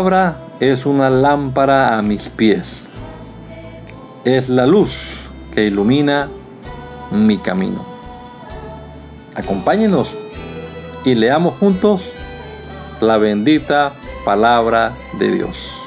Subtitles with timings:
[0.00, 2.86] Palabra es una lámpara a mis pies.
[4.24, 4.90] Es la luz
[5.54, 6.30] que ilumina
[7.10, 7.84] mi camino.
[9.34, 10.10] Acompáñenos
[11.04, 12.00] y leamos juntos
[13.02, 13.92] la bendita
[14.24, 15.79] palabra de Dios.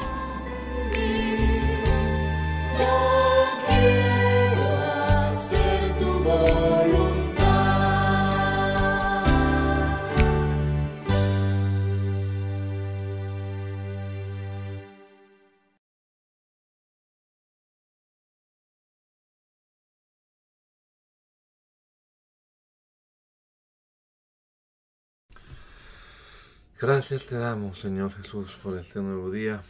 [26.83, 29.61] Gracias te damos, Señor Jesús, por este nuevo día,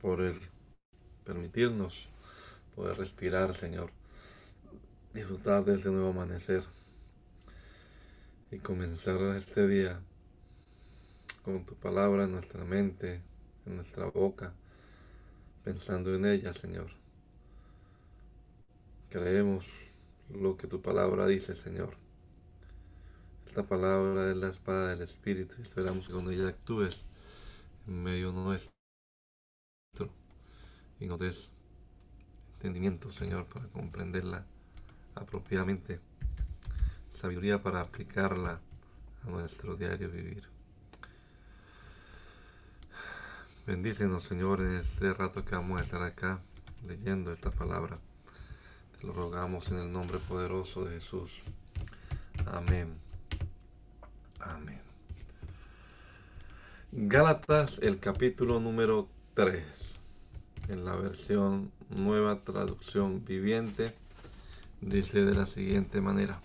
[0.00, 0.40] por el
[1.26, 2.08] permitirnos
[2.74, 3.90] poder respirar, Señor,
[5.12, 6.64] disfrutar de este nuevo amanecer
[8.50, 10.00] y comenzar este día
[11.44, 13.20] con tu palabra en nuestra mente,
[13.66, 14.54] en nuestra boca,
[15.64, 16.88] pensando en ella, Señor.
[19.10, 19.66] Creemos
[20.30, 22.01] lo que tu palabra dice, Señor
[23.52, 27.04] esta palabra es la espada del Espíritu y esperamos que cuando ella actúes
[27.86, 28.72] en medio nuestro
[30.98, 31.50] y nos des
[32.54, 34.46] entendimiento, Señor, para comprenderla
[35.14, 36.00] apropiadamente,
[37.12, 38.58] sabiduría para aplicarla
[39.22, 40.48] a nuestro diario vivir.
[43.66, 46.40] Bendícenos, Señor, en este rato que vamos a estar acá
[46.86, 47.98] leyendo esta palabra.
[48.98, 51.42] Te lo rogamos en el nombre poderoso de Jesús.
[52.46, 53.11] Amén.
[54.42, 54.80] Amén.
[56.90, 60.00] Gálatas, el capítulo número 3,
[60.68, 63.94] en la versión nueva traducción viviente,
[64.80, 66.40] dice de la siguiente manera.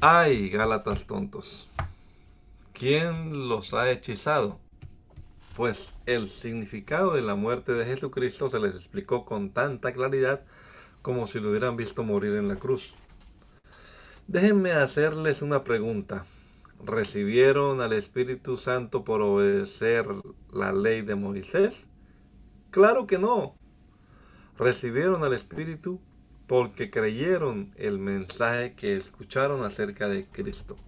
[0.00, 1.68] ¡Ay, Gálatas tontos!
[2.72, 4.58] ¿Quién los ha hechizado?
[5.56, 10.42] Pues el significado de la muerte de Jesucristo se les explicó con tanta claridad
[11.02, 12.94] como si lo hubieran visto morir en la cruz.
[14.26, 16.24] Déjenme hacerles una pregunta.
[16.82, 20.06] ¿Recibieron al Espíritu Santo por obedecer
[20.50, 21.86] la ley de Moisés?
[22.70, 23.54] Claro que no.
[24.56, 26.00] Recibieron al Espíritu
[26.46, 30.78] porque creyeron el mensaje que escucharon acerca de Cristo.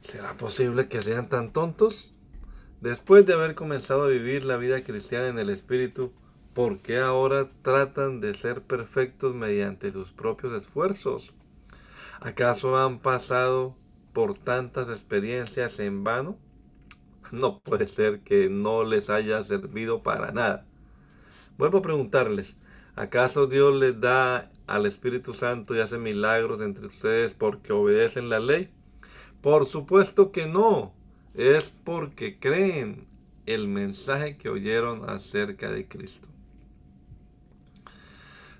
[0.00, 2.12] ¿Será posible que sean tan tontos?
[2.80, 6.12] Después de haber comenzado a vivir la vida cristiana en el Espíritu,
[6.54, 11.32] ¿por qué ahora tratan de ser perfectos mediante sus propios esfuerzos?
[12.20, 13.76] ¿Acaso han pasado
[14.12, 16.38] por tantas experiencias en vano?
[17.32, 20.64] No puede ser que no les haya servido para nada.
[21.58, 22.56] Vuelvo a preguntarles,
[22.94, 28.38] ¿acaso Dios les da al Espíritu Santo y hace milagros entre ustedes porque obedecen la
[28.40, 28.70] ley?
[29.40, 30.94] Por supuesto que no.
[31.34, 33.06] Es porque creen
[33.46, 36.28] el mensaje que oyeron acerca de Cristo.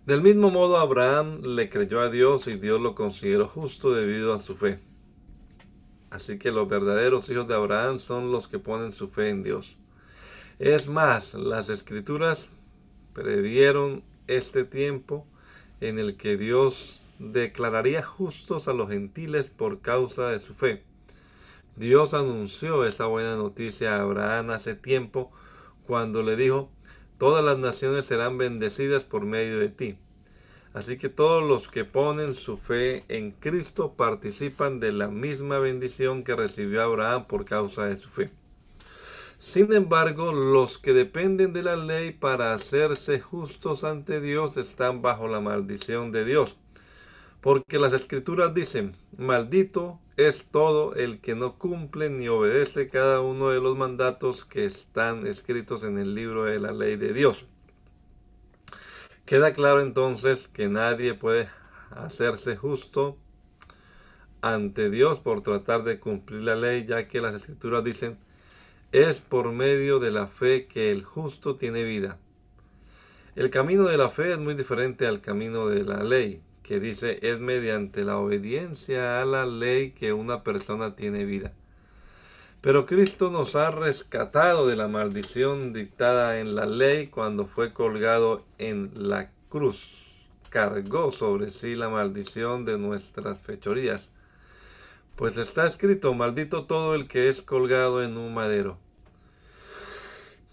[0.06, 4.38] Del mismo modo, Abraham le creyó a Dios y Dios lo consideró justo debido a
[4.38, 4.78] su fe.
[6.10, 9.76] Así que los verdaderos hijos de Abraham son los que ponen su fe en Dios.
[10.60, 12.50] Es más, las escrituras
[13.14, 15.26] previeron este tiempo
[15.80, 20.84] en el que Dios declararía justos a los gentiles por causa de su fe.
[21.74, 25.32] Dios anunció esa buena noticia a Abraham hace tiempo
[25.84, 26.70] cuando le dijo,
[27.18, 29.98] todas las naciones serán bendecidas por medio de ti.
[30.74, 36.22] Así que todos los que ponen su fe en Cristo participan de la misma bendición
[36.22, 38.30] que recibió Abraham por causa de su fe.
[39.38, 45.28] Sin embargo, los que dependen de la ley para hacerse justos ante Dios están bajo
[45.28, 46.58] la maldición de Dios.
[47.46, 53.50] Porque las escrituras dicen, maldito es todo el que no cumple ni obedece cada uno
[53.50, 57.46] de los mandatos que están escritos en el libro de la ley de Dios.
[59.26, 61.48] Queda claro entonces que nadie puede
[61.92, 63.16] hacerse justo
[64.40, 68.18] ante Dios por tratar de cumplir la ley, ya que las escrituras dicen,
[68.90, 72.18] es por medio de la fe que el justo tiene vida.
[73.36, 77.20] El camino de la fe es muy diferente al camino de la ley, que dice
[77.22, 81.52] es mediante la obediencia a la ley que una persona tiene vida.
[82.60, 88.44] Pero Cristo nos ha rescatado de la maldición dictada en la ley cuando fue colgado
[88.58, 90.02] en la cruz.
[90.50, 94.10] Cargó sobre sí la maldición de nuestras fechorías.
[95.14, 98.76] Pues está escrito, maldito todo el que es colgado en un madero.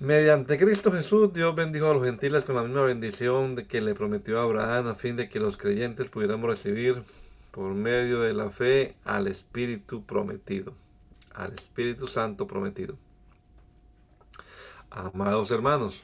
[0.03, 3.95] Mediante Cristo Jesús, Dios bendijo a los gentiles con la misma bendición de que le
[3.95, 7.01] prometió a Abraham a fin de que los creyentes pudiéramos recibir
[7.51, 10.73] por medio de la fe al Espíritu prometido.
[11.33, 12.97] al Espíritu Santo prometido.
[14.89, 16.03] Amados hermanos,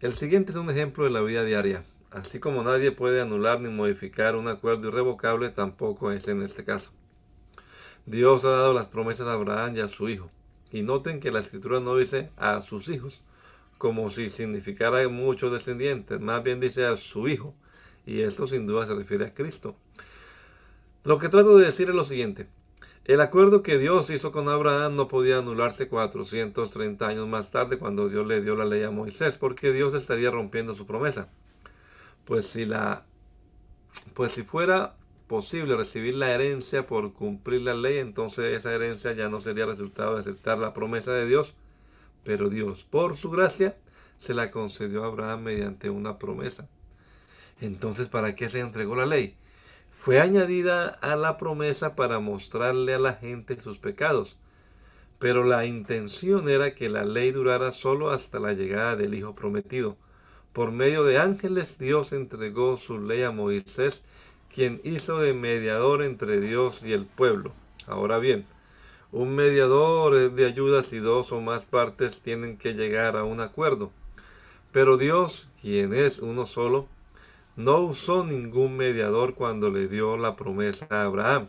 [0.00, 1.84] el siguiente es un ejemplo de la vida diaria.
[2.10, 6.90] Así como nadie puede anular ni modificar un acuerdo irrevocable, tampoco es en este caso.
[8.06, 10.28] Dios ha dado las promesas a Abraham y a su hijo.
[10.70, 13.22] Y noten que la escritura no dice a sus hijos,
[13.78, 17.54] como si significara muchos descendientes, más bien dice a su hijo.
[18.06, 19.76] Y esto sin duda se refiere a Cristo.
[21.04, 22.48] Lo que trato de decir es lo siguiente.
[23.04, 28.08] El acuerdo que Dios hizo con Abraham no podía anularse 430 años más tarde cuando
[28.08, 31.28] Dios le dio la ley a Moisés, porque Dios estaría rompiendo su promesa.
[32.24, 33.04] Pues si la
[34.14, 34.96] pues si fuera
[35.34, 40.14] posible recibir la herencia por cumplir la ley, entonces esa herencia ya no sería resultado
[40.14, 41.54] de aceptar la promesa de Dios,
[42.22, 43.76] pero Dios, por su gracia,
[44.16, 46.68] se la concedió a Abraham mediante una promesa.
[47.60, 49.34] Entonces, ¿para qué se entregó la ley?
[49.90, 54.36] Fue añadida a la promesa para mostrarle a la gente sus pecados,
[55.18, 59.96] pero la intención era que la ley durara solo hasta la llegada del Hijo prometido.
[60.52, 64.04] Por medio de ángeles Dios entregó su ley a Moisés,
[64.54, 67.52] quien hizo de mediador entre Dios y el pueblo.
[67.86, 68.46] Ahora bien,
[69.10, 73.40] un mediador es de ayuda si dos o más partes tienen que llegar a un
[73.40, 73.90] acuerdo.
[74.70, 76.86] Pero Dios, quien es uno solo,
[77.56, 81.48] no usó ningún mediador cuando le dio la promesa a Abraham.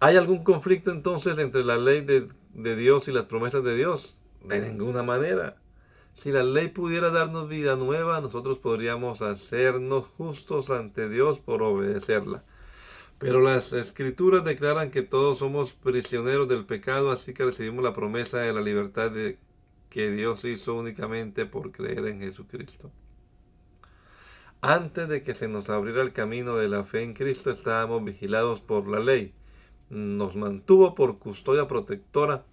[0.00, 4.16] ¿Hay algún conflicto entonces entre la ley de, de, Dios y las promesas de Dios?
[4.42, 5.56] De ninguna manera.
[6.14, 12.44] Si la ley pudiera darnos vida nueva, nosotros podríamos hacernos justos ante Dios por obedecerla.
[13.18, 18.38] Pero las escrituras declaran que todos somos prisioneros del pecado, así que recibimos la promesa
[18.38, 19.12] de la libertad
[19.88, 22.90] que Dios hizo únicamente por creer en Jesucristo.
[24.60, 28.60] Antes de que se nos abriera el camino de la fe en Cristo, estábamos vigilados
[28.60, 29.34] por la ley.
[29.90, 32.44] Nos mantuvo por custodia protectora,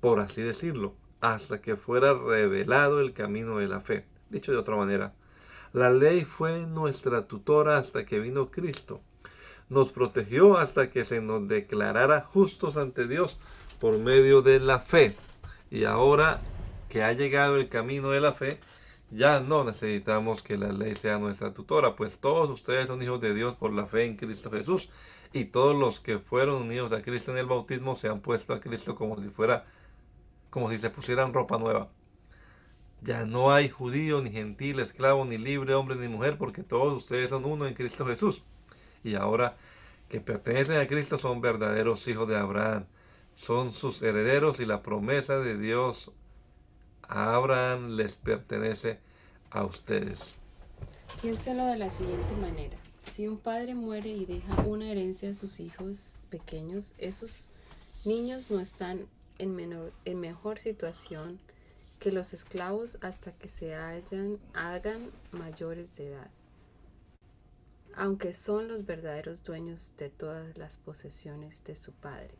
[0.00, 4.04] por así decirlo, hasta que fuera revelado el camino de la fe.
[4.30, 5.14] Dicho de otra manera,
[5.72, 9.00] la ley fue nuestra tutora hasta que vino Cristo
[9.70, 13.38] nos protegió hasta que se nos declarara justos ante Dios
[13.78, 15.14] por medio de la fe.
[15.70, 16.42] Y ahora
[16.88, 18.58] que ha llegado el camino de la fe,
[19.12, 23.32] ya no necesitamos que la ley sea nuestra tutora, pues todos ustedes son hijos de
[23.32, 24.90] Dios por la fe en Cristo Jesús.
[25.32, 28.60] Y todos los que fueron unidos a Cristo en el bautismo se han puesto a
[28.60, 29.64] Cristo como si fuera,
[30.50, 31.90] como si se pusieran ropa nueva.
[33.02, 37.30] Ya no hay judío, ni gentil, esclavo, ni libre, hombre, ni mujer, porque todos ustedes
[37.30, 38.42] son uno en Cristo Jesús
[39.02, 39.56] y ahora
[40.08, 42.86] que pertenecen a Cristo son verdaderos hijos de Abraham.
[43.36, 46.10] Son sus herederos y la promesa de Dios
[47.02, 48.98] a Abraham les pertenece
[49.50, 50.36] a ustedes.
[51.22, 52.76] Piénselo de la siguiente manera.
[53.02, 57.48] Si un padre muere y deja una herencia a sus hijos pequeños, esos
[58.04, 59.06] niños no están
[59.40, 61.40] en, menor, en mejor situación
[61.98, 66.30] que los esclavos hasta que se hayan, hagan mayores de edad
[67.94, 72.34] aunque son los verdaderos dueños de todas las posesiones de su padre.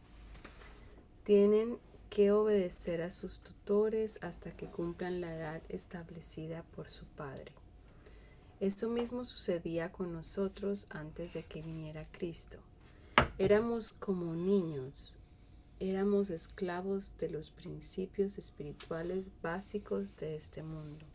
[1.25, 1.79] Tienen
[2.09, 7.53] que obedecer a sus tutores hasta que cumplan la edad establecida por su padre.
[8.59, 12.59] Esto mismo sucedía con nosotros antes de que viniera Cristo.
[13.39, 15.17] Éramos como niños,
[15.81, 21.07] éramos esclavos de los principios espirituales básicos de este mundo.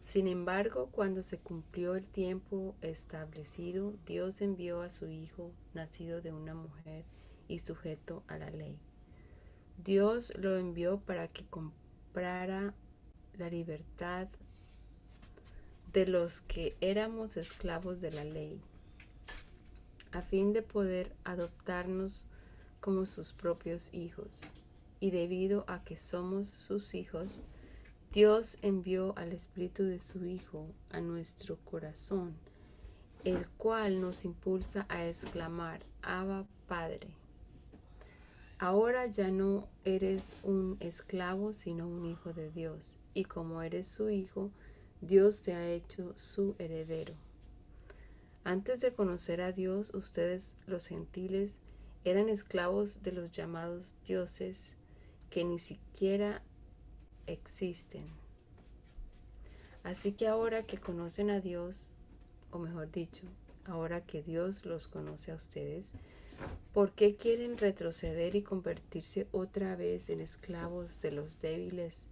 [0.00, 6.32] Sin embargo, cuando se cumplió el tiempo establecido, Dios envió a su Hijo, nacido de
[6.32, 7.04] una mujer
[7.46, 8.76] y sujeto a la ley.
[9.82, 12.74] Dios lo envió para que comprara
[13.38, 14.28] la libertad
[15.92, 18.60] de los que éramos esclavos de la ley,
[20.10, 22.26] a fin de poder adoptarnos
[22.84, 24.42] como sus propios hijos.
[25.00, 27.42] Y debido a que somos sus hijos,
[28.12, 32.34] Dios envió al Espíritu de su Hijo a nuestro corazón,
[33.24, 37.08] el cual nos impulsa a exclamar, Abba Padre.
[38.58, 44.10] Ahora ya no eres un esclavo, sino un hijo de Dios, y como eres su
[44.10, 44.50] hijo,
[45.00, 47.14] Dios te ha hecho su heredero.
[48.44, 51.56] Antes de conocer a Dios, ustedes, los gentiles,
[52.04, 54.76] eran esclavos de los llamados dioses
[55.30, 56.42] que ni siquiera
[57.26, 58.06] existen.
[59.82, 61.90] Así que ahora que conocen a Dios,
[62.50, 63.24] o mejor dicho,
[63.66, 65.92] ahora que Dios los conoce a ustedes,
[66.72, 72.06] ¿por qué quieren retroceder y convertirse otra vez en esclavos de los débiles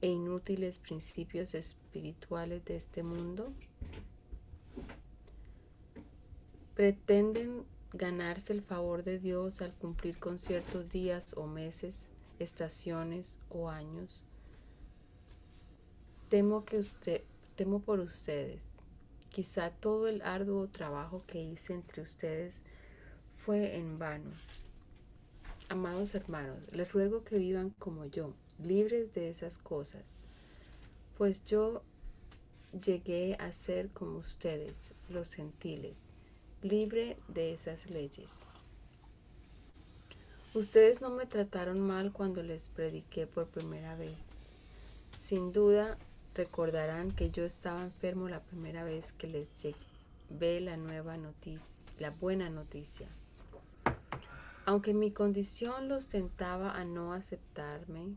[0.00, 3.52] e inútiles principios espirituales de este mundo?
[6.74, 13.68] Pretenden ganarse el favor de Dios al cumplir con ciertos días o meses, estaciones o
[13.68, 14.22] años.
[16.28, 17.22] Temo que usted,
[17.56, 18.60] temo por ustedes.
[19.30, 22.62] Quizá todo el arduo trabajo que hice entre ustedes
[23.34, 24.30] fue en vano.
[25.68, 30.16] Amados hermanos, les ruego que vivan como yo, libres de esas cosas,
[31.16, 31.82] pues yo
[32.84, 35.94] llegué a ser como ustedes, los gentiles,
[36.62, 38.46] libre de esas leyes.
[40.52, 44.18] Ustedes no me trataron mal cuando les prediqué por primera vez.
[45.16, 45.96] Sin duda
[46.34, 52.10] recordarán que yo estaba enfermo la primera vez que les llevé la nueva noticia, la
[52.10, 53.08] buena noticia.
[54.66, 58.16] Aunque mi condición los tentaba a no aceptarme,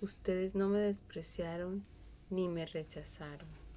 [0.00, 1.84] ustedes no me despreciaron
[2.30, 3.67] ni me rechazaron.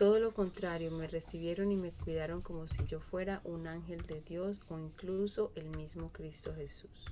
[0.00, 4.22] Todo lo contrario, me recibieron y me cuidaron como si yo fuera un ángel de
[4.22, 7.04] Dios o incluso el mismo Cristo Jesús.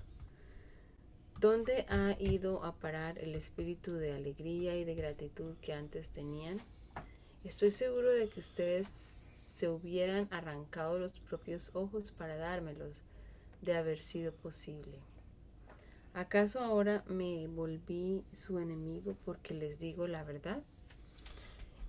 [1.38, 6.62] ¿Dónde ha ido a parar el espíritu de alegría y de gratitud que antes tenían?
[7.45, 13.02] Estoy seguro de que ustedes se hubieran arrancado los propios ojos para dármelos
[13.61, 14.99] de haber sido posible.
[16.14, 20.62] ¿Acaso ahora me volví su enemigo porque les digo la verdad?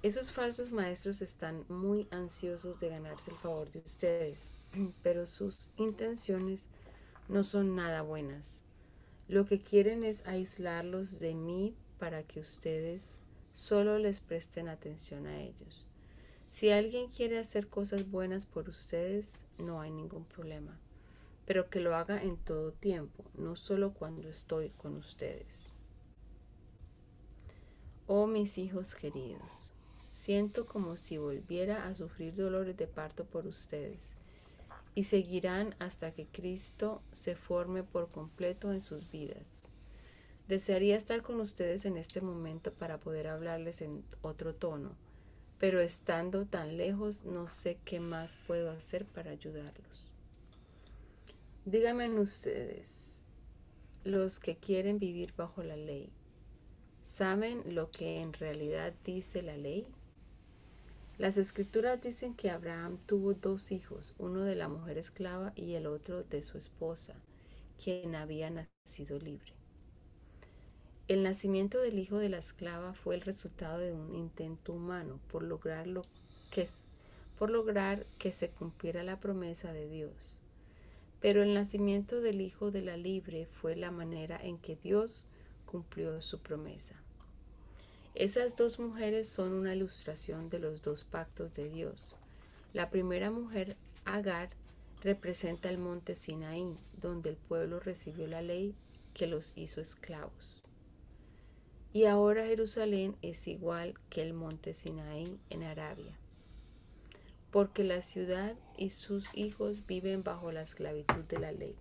[0.01, 4.51] Esos falsos maestros están muy ansiosos de ganarse el favor de ustedes,
[5.03, 6.70] pero sus intenciones
[7.27, 8.63] no son nada buenas.
[9.27, 13.18] Lo que quieren es aislarlos de mí para que ustedes
[13.51, 15.86] solo les presten atención a ellos.
[16.50, 20.79] Si alguien quiere hacer cosas buenas por ustedes, no hay ningún problema,
[21.46, 25.74] pero que lo haga en todo tiempo, no solo cuando estoy con ustedes.
[28.08, 29.74] Oh mis hijos queridos,
[30.20, 34.12] siento como si volviera a sufrir dolores de parto por ustedes,
[34.94, 39.62] y seguirán hasta que Cristo se forme por completo en sus vidas.
[40.50, 44.92] Desearía estar con ustedes en este momento para poder hablarles en otro tono,
[45.58, 50.12] pero estando tan lejos no sé qué más puedo hacer para ayudarlos.
[51.64, 53.24] Díganme ustedes,
[54.04, 56.12] los que quieren vivir bajo la ley,
[57.06, 59.88] ¿saben lo que en realidad dice la ley?
[61.20, 65.86] Las escrituras dicen que Abraham tuvo dos hijos, uno de la mujer esclava y el
[65.86, 67.14] otro de su esposa,
[67.84, 69.52] quien había nacido libre.
[71.10, 75.44] El nacimiento del hijo de la esclava fue el resultado de un intento humano por
[75.44, 76.04] lograr, lo
[76.52, 76.66] que,
[77.38, 80.40] por lograr que se cumpliera la promesa de Dios.
[81.20, 85.26] Pero el nacimiento del hijo de la libre fue la manera en que Dios
[85.66, 87.04] cumplió su promesa.
[88.20, 92.18] Esas dos mujeres son una ilustración de los dos pactos de Dios.
[92.74, 94.50] La primera mujer, Agar,
[95.02, 98.76] representa el monte Sinaí, donde el pueblo recibió la ley
[99.14, 100.62] que los hizo esclavos.
[101.94, 106.12] Y ahora Jerusalén es igual que el monte Sinaí en Arabia,
[107.52, 111.78] porque la ciudad y sus hijos viven bajo la esclavitud de la ley.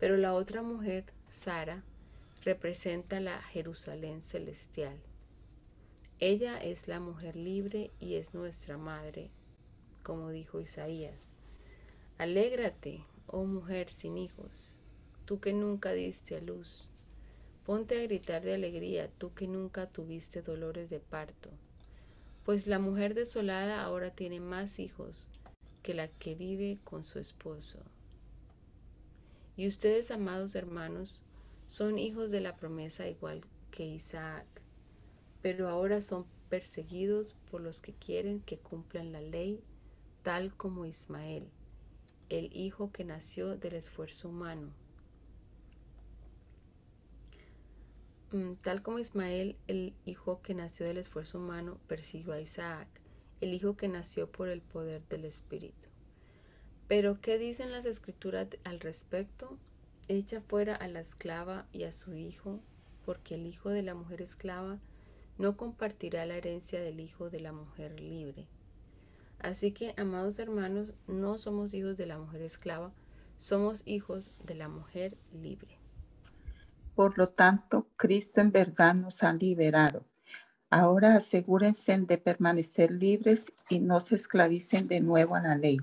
[0.00, 1.84] Pero la otra mujer, Sara,
[2.42, 4.98] representa la Jerusalén celestial.
[6.18, 9.30] Ella es la mujer libre y es nuestra madre,
[10.02, 11.34] como dijo Isaías.
[12.18, 14.78] Alégrate, oh mujer sin hijos,
[15.24, 16.88] tú que nunca diste a luz
[17.64, 21.48] Ponte a gritar de alegría, tú que nunca tuviste dolores de parto,
[22.44, 25.28] pues la mujer desolada ahora tiene más hijos
[25.84, 27.78] que la que vive con su esposo.
[29.56, 31.22] Y ustedes, amados hermanos,
[31.68, 34.46] son hijos de la promesa igual que Isaac,
[35.42, 39.60] pero ahora son perseguidos por los que quieren que cumplan la ley,
[40.22, 41.48] tal como Ismael,
[42.28, 44.72] el hijo que nació del esfuerzo humano
[48.32, 52.88] Mm, tal como Ismael, el hijo que nació del esfuerzo humano, persiguió a Isaac,
[53.42, 55.88] el hijo que nació por el poder del Espíritu.
[56.88, 59.58] Pero, ¿qué dicen las escrituras al respecto?
[60.08, 62.60] Echa fuera a la esclava y a su hijo,
[63.04, 64.78] porque el hijo de la mujer esclava
[65.42, 68.46] no compartirá la herencia del hijo de la mujer libre.
[69.40, 72.94] Así que, amados hermanos, no somos hijos de la mujer esclava,
[73.38, 75.80] somos hijos de la mujer libre.
[76.94, 80.06] Por lo tanto, Cristo en verdad nos ha liberado.
[80.70, 85.78] Ahora asegúrense de permanecer libres y no se esclavicen de nuevo a la ley.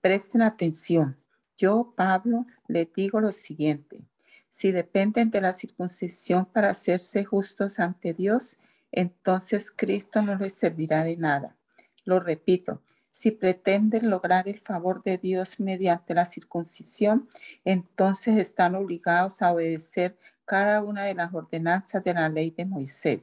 [0.00, 1.16] Presten atención.
[1.56, 4.04] Yo, Pablo, les digo lo siguiente.
[4.48, 8.58] Si dependen de la circuncisión para hacerse justos ante Dios,
[8.92, 11.56] entonces Cristo no les servirá de nada.
[12.04, 12.82] Lo repito,
[13.14, 17.28] Si pretenden lograr el favor de Dios mediante la circuncisión,
[17.62, 23.20] entonces están obligados a obedecer cada una de las ordenanzas de la ley de Moisés.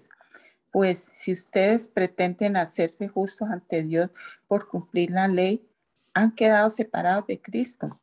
[0.72, 4.12] Pues si ustedes pretenden hacerse justos ante Dios
[4.48, 5.68] por cumplir la ley,
[6.14, 8.00] han quedado separados de Cristo,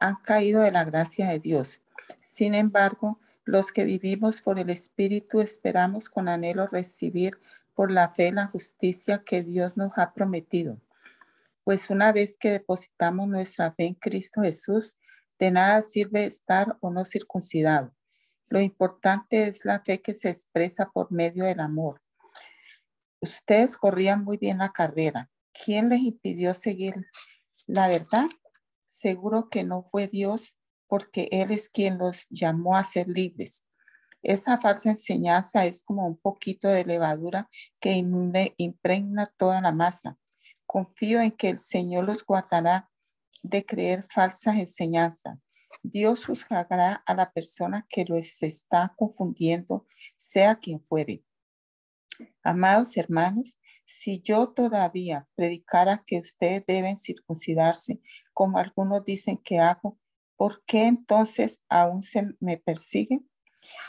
[0.00, 1.80] han caído de la gracia de Dios.
[2.20, 7.40] Sin embargo, los que vivimos por el Espíritu esperamos con anhelo recibir
[7.72, 10.78] por la fe la justicia que Dios nos ha prometido.
[11.64, 14.98] Pues una vez que depositamos nuestra fe en Cristo Jesús,
[15.38, 17.94] de nada sirve estar o no circuncidado.
[18.50, 22.02] Lo importante es la fe que se expresa por medio del amor.
[23.18, 25.30] Ustedes corrían muy bien la carrera.
[25.54, 27.06] ¿Quién les impidió seguir
[27.66, 28.28] la verdad?
[28.84, 30.57] Seguro que no fue Dios,
[30.88, 33.64] porque Él es quien los llamó a ser libres.
[34.22, 37.48] Esa falsa enseñanza es como un poquito de levadura
[37.80, 37.92] que
[38.56, 40.18] impregna toda la masa.
[40.66, 42.90] Confío en que el Señor los guardará
[43.42, 45.38] de creer falsas enseñanzas.
[45.82, 51.22] Dios juzgará a la persona que los está confundiendo, sea quien fuere.
[52.42, 58.00] Amados hermanos, si yo todavía predicara que ustedes deben circuncidarse,
[58.34, 59.98] como algunos dicen que hago,
[60.38, 63.20] ¿por qué entonces aún se me persigue?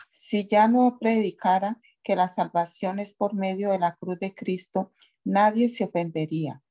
[0.10, 4.92] Si ya no predicara que la salvación es por medio de la cruz de Cristo,
[5.24, 6.64] nadie se ofendería.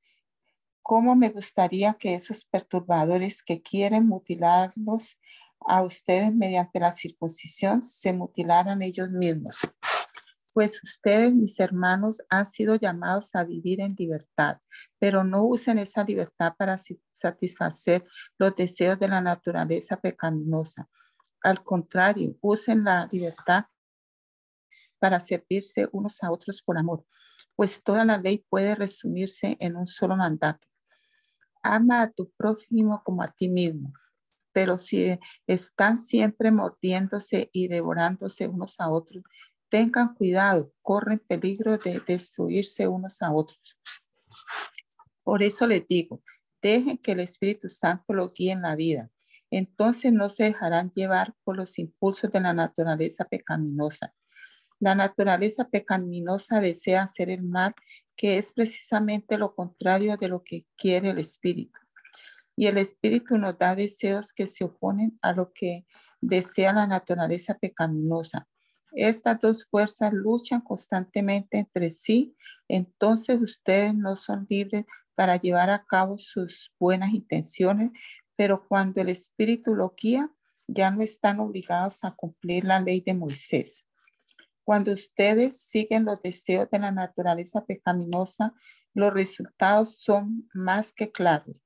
[0.83, 5.19] ¿Cómo me gustaría que esos perturbadores que quieren mutilarlos
[5.61, 9.59] a ustedes mediante la circuncisión se mutilaran ellos mismos?
[10.55, 14.59] Pues ustedes, mis hermanos, han sido llamados a vivir en libertad,
[14.99, 16.77] pero no usen esa libertad para
[17.13, 18.05] satisfacer
[18.39, 20.89] los deseos de la naturaleza pecaminosa.
[21.43, 23.67] Al contrario, usen la libertad
[24.99, 27.05] para servirse unos a otros por amor,
[27.55, 30.67] pues toda la ley puede resumirse en un solo mandato
[31.63, 33.93] ama a tu prójimo como a ti mismo.
[34.53, 39.23] Pero si están siempre mordiéndose y devorándose unos a otros,
[39.69, 43.79] tengan cuidado, corren peligro de destruirse unos a otros.
[45.25, 46.23] Por eso les digo,
[46.63, 49.11] dejen que el Espíritu Santo lo guíe en la vida.
[49.51, 54.15] Entonces no se dejarán llevar por los impulsos de la naturaleza pecaminosa.
[54.81, 57.75] La naturaleza pecaminosa desea hacer el mal
[58.15, 61.79] que es precisamente lo contrario de lo que quiere el espíritu.
[62.57, 65.87] Y el espíritu nos da deseos que se oponen a lo que
[66.21, 68.49] desea la naturaleza pecaminosa.
[68.93, 72.37] Estas dos fuerzas luchan constantemente entre sí,
[72.69, 77.91] entonces ustedes no son libres para llevar a cabo sus buenas intenciones,
[78.37, 80.31] pero cuando el espíritu lo guía,
[80.69, 83.89] ya no están obligados a cumplir la ley de Moisés.
[84.65, 88.55] Cuando ustedes siguen los deseos de la naturaleza pecaminosa,
[88.95, 91.63] los resultados son más que claros.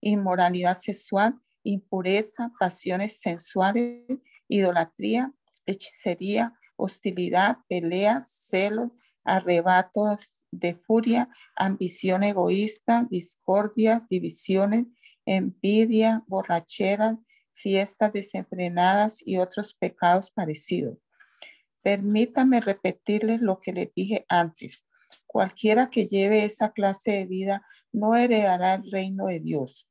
[0.00, 4.06] Inmoralidad sexual, impureza, pasiones sensuales,
[4.48, 5.34] idolatría,
[5.66, 8.90] hechicería, hostilidad, peleas, celos,
[9.24, 14.86] arrebatos de furia, ambición egoísta, discordia, divisiones,
[15.26, 17.16] envidia, borracheras,
[17.52, 20.98] fiestas desenfrenadas y otros pecados parecidos.
[21.82, 24.86] Permítame repetirles lo que les dije antes.
[25.26, 29.90] Cualquiera que lleve esa clase de vida no heredará el reino de Dios.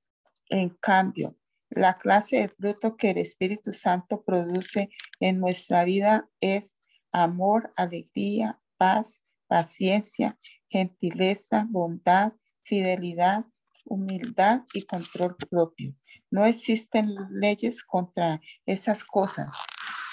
[0.49, 1.37] En cambio,
[1.69, 6.77] la clase de fruto que el Espíritu Santo produce en nuestra vida es
[7.11, 10.37] amor, alegría, paz, paciencia,
[10.69, 13.45] gentileza, bondad, fidelidad,
[13.85, 15.95] humildad y control propio.
[16.31, 19.49] No existen leyes contra esas cosas.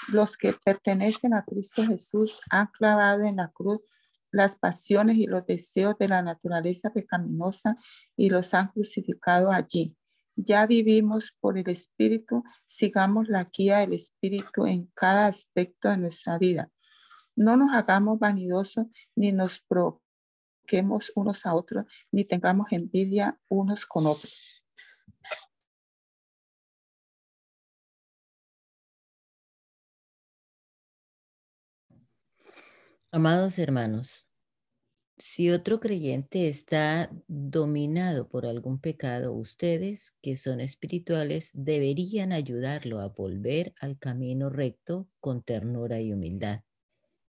[0.09, 3.81] Los que pertenecen a Cristo Jesús han clavado en la cruz
[4.31, 7.75] las pasiones y los deseos de la naturaleza pecaminosa
[8.15, 9.96] y los han crucificado allí.
[10.39, 16.37] Ya vivimos por el Espíritu, sigamos la guía del Espíritu en cada aspecto de nuestra
[16.37, 16.69] vida.
[17.35, 24.05] No nos hagamos vanidosos ni nos provoquemos unos a otros, ni tengamos envidia unos con
[24.05, 24.63] otros.
[33.11, 34.29] Amados hermanos,
[35.19, 43.09] si otro creyente está dominado por algún pecado, ustedes que son espirituales deberían ayudarlo a
[43.09, 46.61] volver al camino recto con ternura y humildad.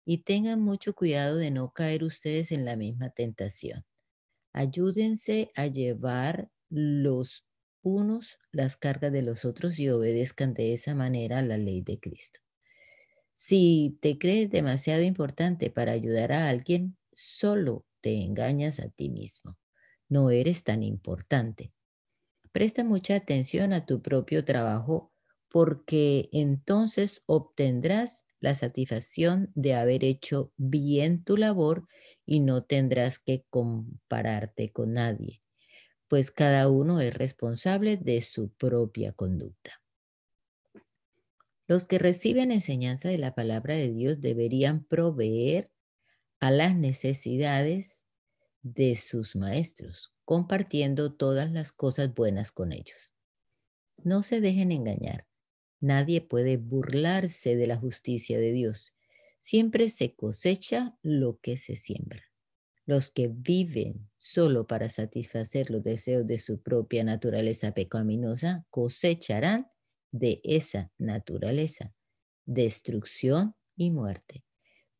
[0.05, 3.85] Y tengan mucho cuidado de no caer ustedes en la misma tentación.
[4.51, 7.45] Ayúdense a llevar los
[7.81, 12.41] unos las cargas de los otros y obedezcan de esa manera la ley de Cristo.
[13.31, 19.58] Si te crees demasiado importante para ayudar a alguien, solo te engañas a ti mismo.
[20.08, 21.71] no eres tan importante.
[22.51, 25.13] Presta mucha atención a tu propio trabajo
[25.49, 31.88] porque entonces obtendrás la satisfacción de haber hecho bien tu labor
[32.25, 35.43] y no tendrás que compararte con nadie,
[36.08, 39.82] pues cada uno es responsable de su propia conducta.
[41.67, 45.69] Los que reciben enseñanza de la palabra de Dios deberían proveer
[46.39, 48.06] a las necesidades
[48.62, 53.13] de sus maestros, compartiendo todas las cosas buenas con ellos.
[54.04, 55.28] No se dejen engañar.
[55.82, 58.95] Nadie puede burlarse de la justicia de Dios.
[59.39, 62.23] Siempre se cosecha lo que se siembra.
[62.86, 69.71] Los que viven solo para satisfacer los deseos de su propia naturaleza pecaminosa cosecharán
[70.12, 71.93] de esa naturaleza,
[72.45, 74.43] destrucción y muerte.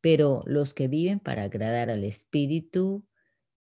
[0.00, 3.04] Pero los que viven para agradar al Espíritu,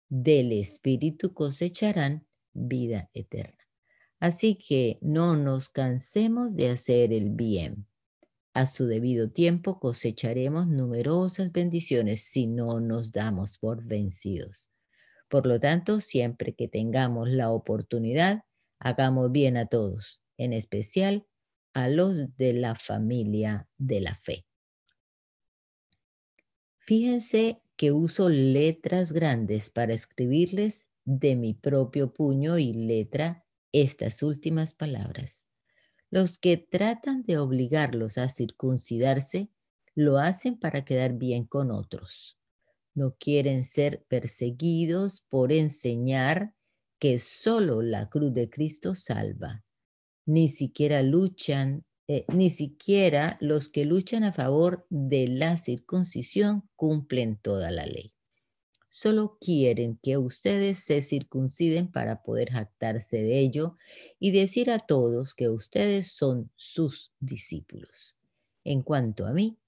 [0.10, 3.58] del Espíritu cosecharán vida eterna.
[4.19, 7.86] Así que no nos cansemos de hacer el bien.
[8.54, 14.71] A su debido tiempo cosecharemos numerosas bendiciones si no nos damos por vencidos.
[15.30, 18.43] Por lo tanto, siempre que tengamos la oportunidad,
[18.80, 21.25] hagamos bien a todos, en especial
[21.73, 24.48] a los de la familia de la fe.
[26.89, 34.73] Fíjense que uso letras grandes para escribirles de mi propio puño y letra estas últimas
[34.73, 35.45] palabras.
[36.10, 39.52] Los que tratan de obligarlos a circuncidarse
[39.93, 42.39] lo hacen para quedar bien con otros.
[42.95, 46.56] No quieren ser perseguidos por enseñar
[46.97, 49.63] que solo la cruz de Cristo salva
[50.30, 57.38] ni siquiera luchan, eh, ni siquiera los que luchan a favor de la circuncisión cumplen
[57.38, 58.15] toda la ley.
[58.89, 63.78] Solo quieren que ustedes se circunciden para poder jactarse de ello
[64.17, 68.15] y decir a todos que ustedes son sus discípulos.
[68.63, 69.60] En cuanto a mí,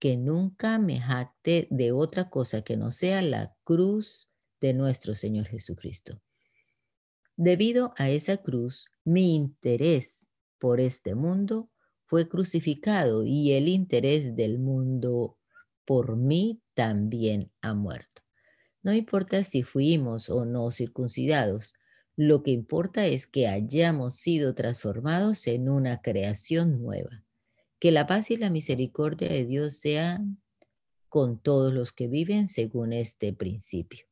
[0.00, 4.28] que nunca me jacte de otra cosa que no sea la cruz
[4.60, 6.20] de nuestro Señor Jesucristo.
[7.36, 10.26] Debido a esa cruz, mi interés
[10.58, 11.70] por este mundo
[12.06, 15.36] fue crucificado y el interés del mundo
[15.84, 18.22] por mí también ha muerto.
[18.82, 21.74] No importa si fuimos o no circuncidados,
[22.16, 27.24] lo que importa es que hayamos sido transformados en una creación nueva.
[27.80, 30.38] Que la paz y la misericordia de Dios sean
[31.08, 34.06] con todos los que viven según este principio.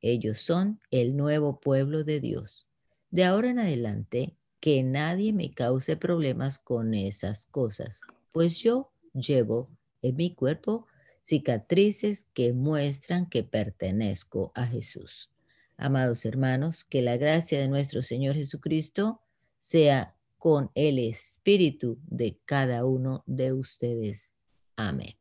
[0.00, 2.66] Ellos son el nuevo pueblo de Dios.
[3.10, 8.00] De ahora en adelante, que nadie me cause problemas con esas cosas,
[8.32, 9.68] pues yo llevo
[10.00, 10.86] en mi cuerpo
[11.22, 15.28] cicatrices que muestran que pertenezco a Jesús.
[15.76, 19.20] Amados hermanos, que la gracia de nuestro Señor Jesucristo
[19.58, 24.34] sea con el espíritu de cada uno de ustedes.
[24.76, 25.14] Amén.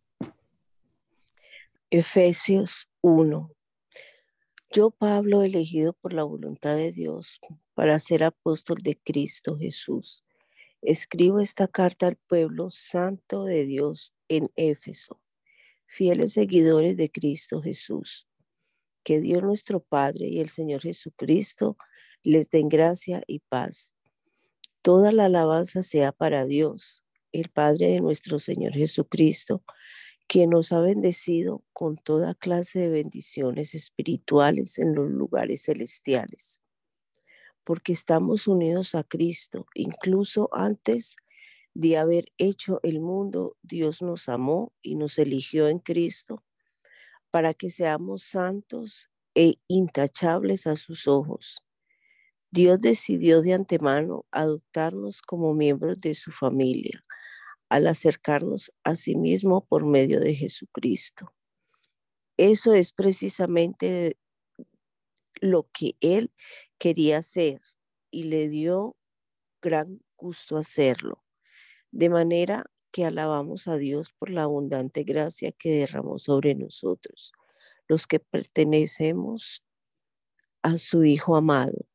[1.90, 3.52] Efesios 1,
[4.72, 7.42] yo, Pablo, elegido por la voluntad de Dios
[7.74, 10.24] para ser apóstol de Cristo Jesús,
[10.82, 15.22] escribo esta carta al pueblo santo de Dios en Éfeso,
[15.86, 18.28] fieles seguidores de Cristo Jesús.
[19.04, 21.78] Que Dios nuestro Padre y el Señor Jesucristo
[22.24, 23.94] les den gracia y paz.
[24.82, 29.64] Toda la alabanza sea para Dios, el Padre de nuestro Señor Jesucristo,
[30.28, 36.62] quien nos ha bendecido con toda clase de bendiciones espirituales en los lugares celestiales.
[37.64, 41.16] Porque estamos unidos a Cristo, incluso antes
[41.74, 46.44] de haber hecho el mundo, Dios nos amó y nos eligió en Cristo
[47.32, 51.64] para que seamos santos e intachables a sus ojos.
[52.52, 57.04] Dios decidió de antemano adoptarnos como miembros de su familia
[57.70, 61.34] al acercarnos a sí mismo por medio de Jesucristo.
[62.38, 64.18] Eso es precisamente
[65.44, 66.32] lo que Él
[66.78, 67.62] quería hacer
[68.12, 68.96] y le dio
[69.62, 71.22] gran gusto hacerlo.
[71.92, 77.34] De manera que alabamos a Dios por la abundante gracia que derramó sobre nosotros,
[77.90, 79.66] los que pertenecemos
[80.62, 81.88] a su Hijo amado.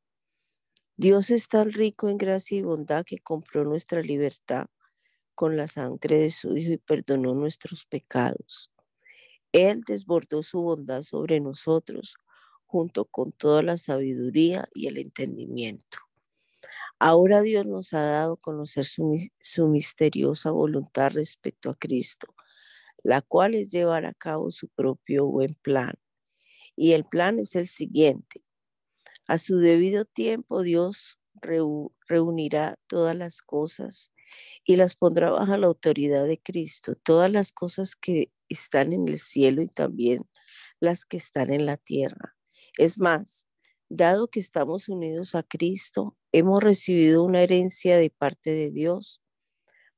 [0.99, 4.67] Dios es tan rico en gracia y bondad que compró nuestra libertad
[5.35, 8.71] con la sangre de su Hijo y perdonó nuestros pecados.
[9.53, 12.19] Él desbordó su bondad sobre nosotros
[12.69, 15.99] junto con toda la sabiduría y el entendimiento.
[17.01, 22.35] Ahora Dios nos ha dado conocer su, misteriosa voluntad respecto a Cristo,
[23.03, 25.95] la cual es llevar a cabo su propio buen plan.
[26.77, 28.45] Y el plan es el siguiente,
[29.27, 31.19] A su debido tiempo Dios
[32.09, 34.13] reunirá todas las cosas
[34.65, 39.19] y las pondrá bajo la autoridad de Cristo, todas las cosas que están en el
[39.19, 40.29] cielo y también
[40.81, 42.38] las que están en la tierra.
[42.79, 43.45] Es más,
[43.89, 49.21] dado que estamos unidos a Cristo, hemos recibido una herencia de parte de Dios,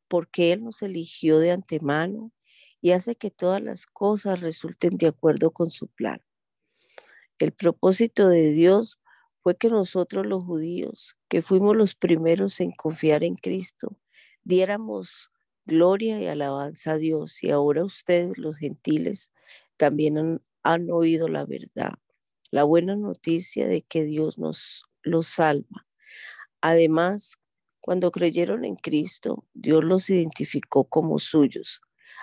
[0.09, 2.33] porque Él nos eligió de antemano
[2.81, 6.23] y hace que todas las cosas resulten de acuerdo con su plan.
[7.39, 8.99] El propósito de Dios
[9.43, 13.99] fue que nosotros los judíos, que fuimos los primeros en confiar en Cristo,
[14.43, 15.31] diéramos
[15.67, 17.43] gloria y alabanza a Dios.
[17.45, 19.33] Y ahora ustedes, los gentiles,
[19.77, 21.93] también han, oído la verdad,
[22.51, 25.87] la buena noticia de que Dios nos los salva.
[26.61, 27.35] Además,
[27.81, 31.81] cuando creyeron en Cristo, Dios los identificó como suyos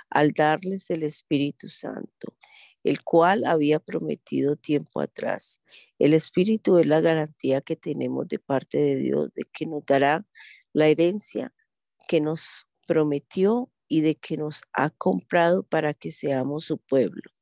[0.10, 2.38] al darles el Espíritu Santo,
[2.84, 5.62] el cual había prometido tiempo atrás.
[6.00, 10.26] El Espíritu es la garantía que tenemos de parte de Dios de que nos dará
[10.74, 11.54] la herencia
[12.08, 17.37] que nos prometió y de que nos ha comprado para que seamos su pueblo.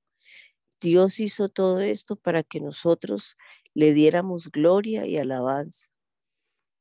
[0.85, 3.37] Dios hizo todo esto para que nosotros
[3.73, 5.89] le diéramos gloria y alabanza.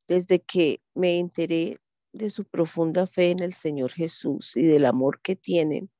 [0.06, 1.78] Desde que me enteré
[2.12, 5.90] de su profunda fe en el Señor Jesús y del amor que tienen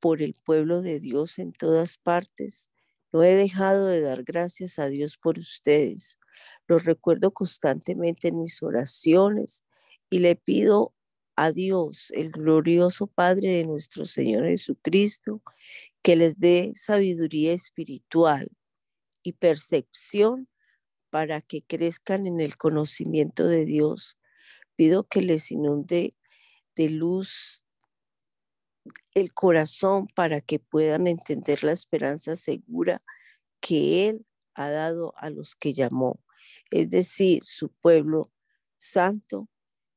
[0.00, 2.72] por el pueblo de Dios en todas partes,
[3.12, 6.18] no he dejado de dar gracias a Dios por ustedes.
[6.66, 9.66] Los recuerdo constantemente en mis oraciones
[10.08, 10.94] y le pido
[11.38, 15.40] a Dios, el glorioso Padre de nuestro Señor Jesucristo,
[16.02, 18.50] que les dé sabiduría espiritual
[19.22, 20.48] y percepción
[21.10, 24.18] para que crezcan en el conocimiento de Dios.
[24.74, 26.16] Pido que les inunde
[26.74, 27.62] de luz
[29.14, 33.00] el corazón para que puedan entender la esperanza segura
[33.60, 36.20] que Él ha dado a los que llamó,
[36.72, 38.32] es decir, su pueblo
[38.76, 39.48] santo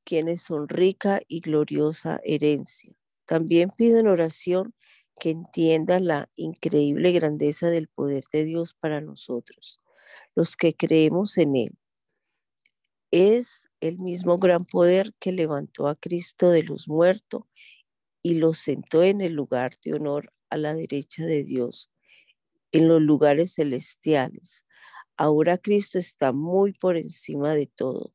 [0.03, 2.93] quienes son rica y gloriosa herencia.
[3.25, 4.73] También pido en oración
[5.19, 9.79] que entiendan la increíble grandeza del poder de Dios para nosotros,
[10.35, 11.77] los que creemos en Él.
[13.11, 17.43] Es el mismo gran poder que levantó a Cristo de los muertos
[18.23, 21.91] y lo sentó en el lugar de honor a la derecha de Dios,
[22.71, 24.65] en los lugares celestiales.
[25.17, 28.13] Ahora Cristo está muy por encima de todo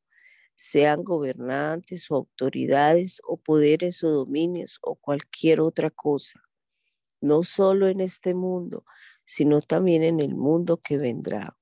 [0.57, 6.41] sean gobernantes o autoridades o poderes o dominios o cualquier otra cosa,
[7.21, 8.83] no solo en este mundo,
[9.23, 11.57] sino también en el mundo que vendrá.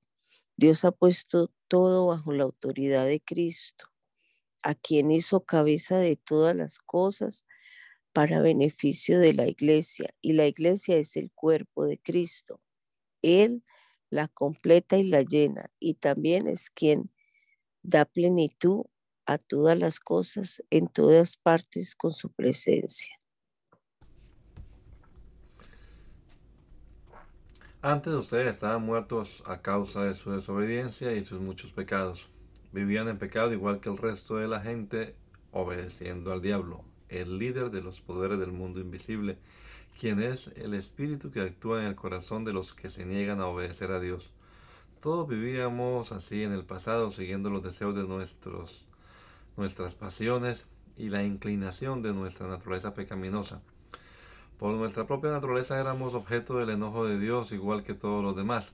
[0.57, 3.87] Dios ha puesto todo bajo la autoridad de Cristo,
[4.63, 7.45] a quien hizo cabeza de todas las cosas
[8.13, 12.61] para beneficio de la iglesia, y la iglesia es el cuerpo de Cristo.
[13.21, 13.63] Él
[14.09, 17.11] la completa y la llena, y también es quien
[17.85, 18.85] da plenitud
[19.25, 23.11] a todas las cosas en todas partes con su presencia.
[27.81, 32.29] Antes de ustedes estaban muertos a causa de su desobediencia y sus muchos pecados.
[32.71, 35.15] Vivían en pecado igual que el resto de la gente,
[35.51, 39.37] obedeciendo al diablo, el líder de los poderes del mundo invisible,
[39.99, 43.45] quien es el espíritu que actúa en el corazón de los que se niegan a
[43.45, 44.31] obedecer a Dios.
[45.05, 48.87] Todos vivíamos así en el pasado, siguiendo los deseos de nuestros,
[49.55, 50.65] nuestras pasiones
[50.97, 53.61] y la inclinación de nuestra naturaleza pecaminosa.
[54.57, 58.71] Por nuestra propia naturaleza éramos objeto del enojo de Dios igual que todos los demás.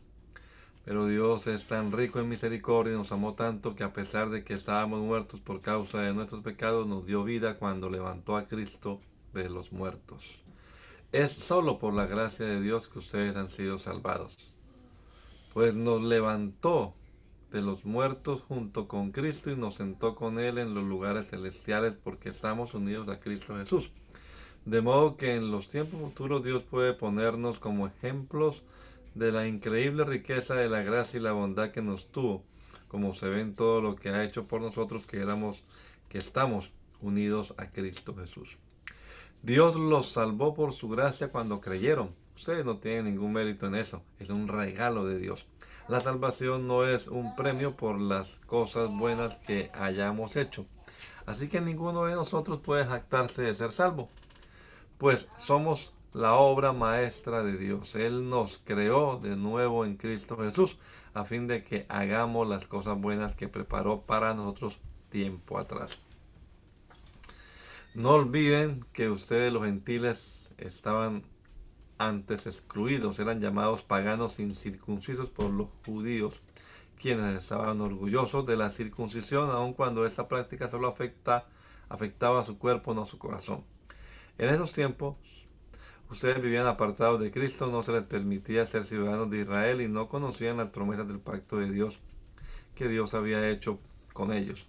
[0.86, 4.46] Pero Dios es tan rico en misericordia y nos amó tanto que a pesar de
[4.46, 9.02] que estábamos muertos por causa de nuestros pecados, nos dio vida cuando levantó a Cristo
[9.34, 10.40] de los muertos.
[11.12, 14.51] Es solo por la gracia de Dios que ustedes han sido salvados
[15.54, 16.94] pues nos levantó
[17.52, 21.94] de los muertos junto con Cristo y nos sentó con Él en los lugares celestiales
[22.02, 23.92] porque estamos unidos a Cristo Jesús.
[24.66, 28.62] De modo que en los tiempos futuros Dios puede ponernos como ejemplos
[29.16, 32.44] de la increíble riqueza de la gracia y la bondad que nos tuvo,
[32.88, 35.64] como se ve en todo lo que ha hecho por nosotros que éramos,
[36.08, 38.58] que estamos unidos a Cristo Jesús.
[39.42, 44.02] Dios los salvó por su gracia cuando creyeron Ustedes no tienen ningún mérito en eso,
[44.18, 45.46] es un regalo de Dios.
[45.88, 50.66] La salvación no es un premio por las cosas buenas que hayamos hecho.
[51.28, 54.10] Así que ninguno de nosotros puede jactarse de ser salvo,
[54.98, 57.94] pues somos la obra maestra de Dios.
[57.94, 60.80] Él nos creó de nuevo en Cristo Jesús
[61.14, 64.80] a fin de que hagamos las cosas buenas que preparó para nosotros
[65.12, 66.00] tiempo atrás.
[67.94, 71.22] No olviden que ustedes los gentiles estaban
[72.08, 76.42] antes excluidos, eran llamados paganos incircuncisos por los judíos,
[77.00, 81.48] quienes estaban orgullosos de la circuncisión, aun cuando esta práctica solo afecta,
[81.90, 83.64] afectaba a su cuerpo, no a su corazón.
[84.38, 85.16] En esos tiempos,
[86.10, 90.10] ustedes vivían apartados de Cristo, no se les permitía ser ciudadanos de Israel y no
[90.10, 92.00] conocían las promesas del pacto de Dios
[92.76, 93.80] que Dios había hecho
[94.14, 94.68] con ellos.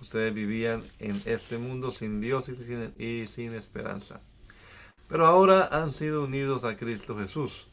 [0.00, 4.20] Ustedes vivían en este mundo sin Dios y sin, y sin esperanza.
[5.12, 7.68] Pero ahora han sido unidos a Cristo Jesús.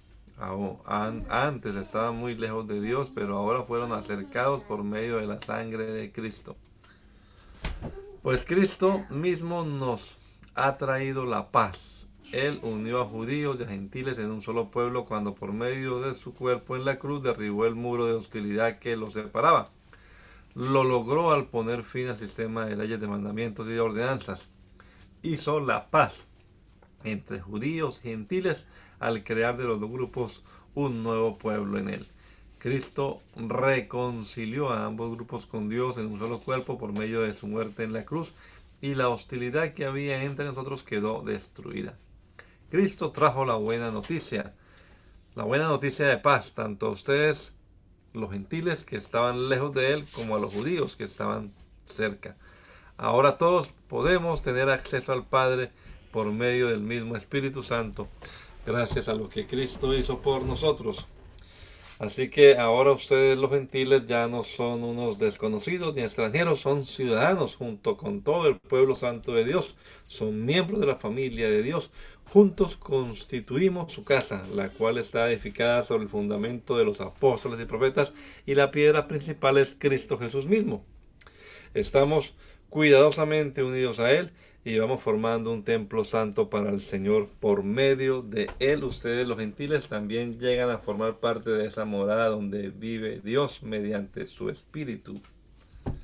[1.30, 5.86] Antes estaban muy lejos de Dios, pero ahora fueron acercados por medio de la sangre
[5.86, 6.58] de Cristo.
[8.24, 10.18] Pues Cristo mismo nos
[10.54, 12.10] ha traído la paz.
[12.34, 16.16] Él unió a judíos y a gentiles en un solo pueblo cuando por medio de
[16.16, 19.70] su cuerpo en la cruz derribó el muro de hostilidad que los separaba
[20.56, 24.50] lo logró al poner fin al sistema de leyes de mandamientos y de ordenanzas.
[25.22, 26.26] Hizo la paz
[27.04, 28.68] entre judíos y gentiles
[29.00, 30.44] al crear de los dos grupos
[30.76, 32.08] un nuevo pueblo en él.
[32.60, 37.48] Cristo reconcilió a ambos grupos con Dios en un solo cuerpo por medio de su
[37.48, 38.34] muerte en la cruz
[38.82, 41.98] y la hostilidad que había entre nosotros quedó destruida.
[42.70, 44.54] Cristo trajo la buena noticia,
[45.36, 47.54] la buena noticia de paz, tanto a ustedes
[48.14, 51.52] los gentiles que estaban lejos de él como a los judíos que estaban
[51.86, 52.36] cerca.
[52.98, 55.72] Ahora todos podemos tener acceso al Padre
[56.12, 58.08] por medio del mismo Espíritu Santo,
[58.66, 61.08] gracias a lo que Cristo hizo por nosotros.
[62.00, 67.58] Así que ahora ustedes los gentiles ya no son unos desconocidos ni extranjeros, son ciudadanos
[67.58, 69.76] junto con todo el pueblo santo de Dios,
[70.08, 71.92] son miembros de la familia de Dios,
[72.32, 77.66] Juntos constituimos su casa, la cual está edificada sobre el fundamento de los apóstoles y
[77.66, 78.14] profetas,
[78.46, 80.86] y la piedra principal es Cristo Jesús mismo.
[81.74, 82.36] Estamos
[82.70, 84.32] cuidadosamente unidos a Él
[84.64, 87.30] y vamos formando un templo santo para el Señor.
[87.40, 92.28] Por medio de Él, ustedes los gentiles también llegan a formar parte de esa morada
[92.28, 95.22] donde vive Dios mediante su Espíritu.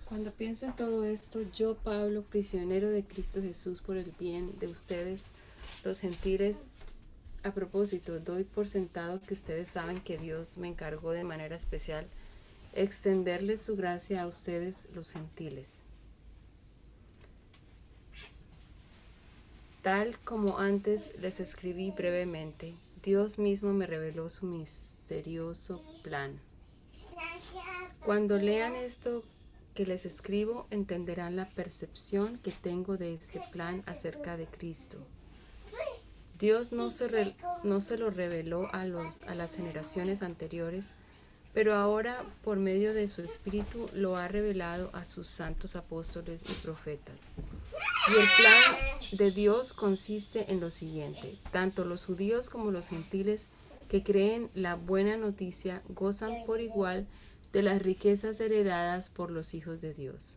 [0.05, 4.67] Cuando pienso en todo esto, yo, Pablo, prisionero de Cristo Jesús por el bien de
[4.67, 5.23] ustedes,
[5.83, 6.61] los gentiles,
[7.43, 12.07] a propósito, doy por sentado que ustedes saben que Dios me encargó de manera especial
[12.73, 15.84] extenderles su gracia a ustedes, los gentiles.
[19.85, 26.39] Tal como antes les escribí brevemente, Dios mismo me reveló su misterioso plan.
[28.03, 29.21] Cuando lean esto
[29.75, 34.97] que les escribo, entenderán la percepción que tengo de este plan acerca de Cristo.
[36.39, 40.95] Dios no se, no se lo reveló a, los, a las generaciones anteriores,
[41.55, 46.53] pero ahora por medio de su Espíritu lo ha revelado a sus santos apóstoles y
[46.61, 47.37] profetas.
[48.09, 53.47] Y el plan de Dios consiste en lo siguiente, tanto los judíos como los gentiles
[53.87, 57.07] que creen la buena noticia gozan por igual
[57.53, 60.35] de las riquezas heredadas por los hijos de Dios.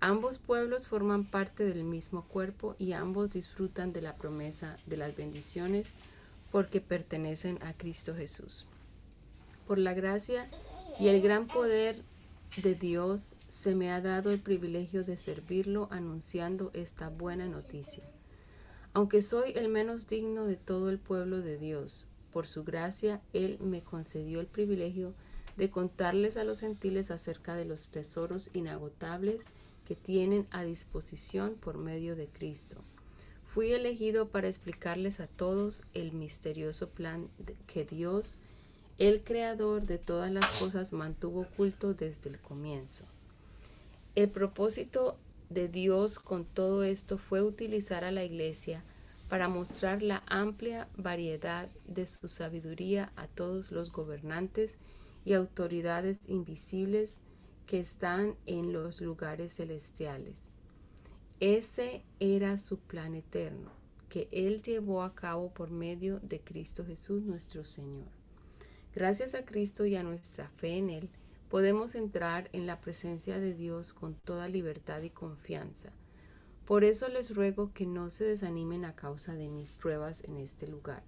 [0.00, 5.14] Ambos pueblos forman parte del mismo cuerpo y ambos disfrutan de la promesa de las
[5.14, 5.92] bendiciones
[6.50, 8.64] porque pertenecen a Cristo Jesús.
[9.66, 10.48] Por la gracia
[11.00, 12.02] y el gran poder
[12.62, 18.04] de Dios se me ha dado el privilegio de servirlo anunciando esta buena noticia.
[18.94, 23.58] Aunque soy el menos digno de todo el pueblo de Dios, por su gracia Él
[23.60, 25.14] me concedió el privilegio
[25.56, 29.42] de contarles a los gentiles acerca de los tesoros inagotables
[29.86, 32.76] que tienen a disposición por medio de Cristo.
[33.52, 37.28] Fui elegido para explicarles a todos el misterioso plan
[37.66, 38.38] que Dios,
[38.98, 43.04] el creador de todas las cosas, mantuvo oculto desde el comienzo.
[44.14, 45.18] El propósito
[45.50, 48.82] de Dios con todo esto fue utilizar a la iglesia
[49.28, 54.78] para mostrar la amplia variedad de su sabiduría a todos los gobernantes
[55.26, 57.18] y autoridades invisibles
[57.66, 60.36] que están en los lugares celestiales.
[61.40, 63.70] Ese era su plan eterno,
[64.08, 68.15] que Él llevó a cabo por medio de Cristo Jesús nuestro Señor.
[68.96, 71.10] Gracias a Cristo y a nuestra fe en Él,
[71.50, 75.92] podemos entrar en la presencia de Dios con toda libertad y confianza.
[76.64, 80.66] Por eso les ruego que no se desanimen a causa de mis pruebas en este
[80.66, 81.02] lugar.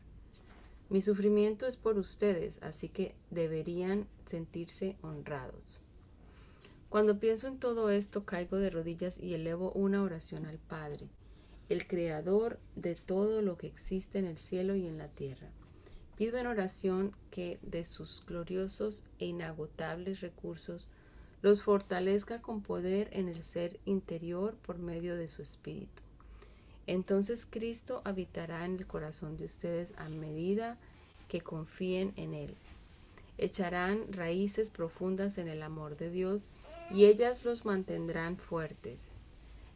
[0.90, 5.80] Mi sufrimiento es por ustedes, así que deberían sentirse honrados.
[6.90, 11.08] Cuando pienso en todo esto, caigo de rodillas y elevo una oración al Padre,
[11.70, 15.48] el Creador de todo lo que existe en el cielo y en la tierra.
[16.18, 20.88] Pido en oración que de sus gloriosos e inagotables recursos
[21.40, 26.02] los fortalezca con poder en el ser interior por medio de su Espíritu.
[26.86, 30.76] Entonces Cristo habitará en el corazón de ustedes a medida
[31.28, 32.54] que confíen en Él
[33.38, 36.50] echarán raíces profundas en el amor de Dios
[36.90, 39.12] y ellas los mantendrán fuertes.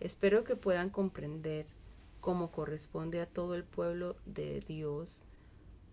[0.00, 1.66] Espero que puedan comprender,
[2.20, 5.22] como corresponde a todo el pueblo de Dios,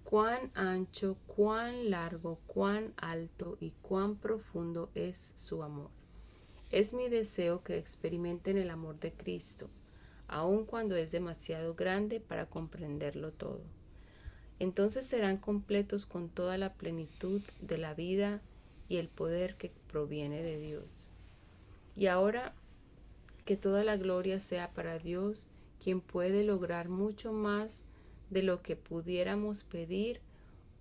[0.09, 5.91] cuán ancho, cuán largo, cuán alto y cuán profundo es su amor.
[6.71, 9.69] Es mi deseo que experimenten el amor de Cristo,
[10.27, 13.61] aun cuando es demasiado grande para comprenderlo todo.
[14.57, 18.41] Entonces serán completos con toda la plenitud de la vida
[18.87, 21.11] y el poder que proviene de Dios.
[21.95, 22.55] Y ahora
[23.45, 25.49] que toda la gloria sea para Dios,
[25.79, 27.85] quien puede lograr mucho más
[28.29, 30.21] de lo que pudiéramos pedir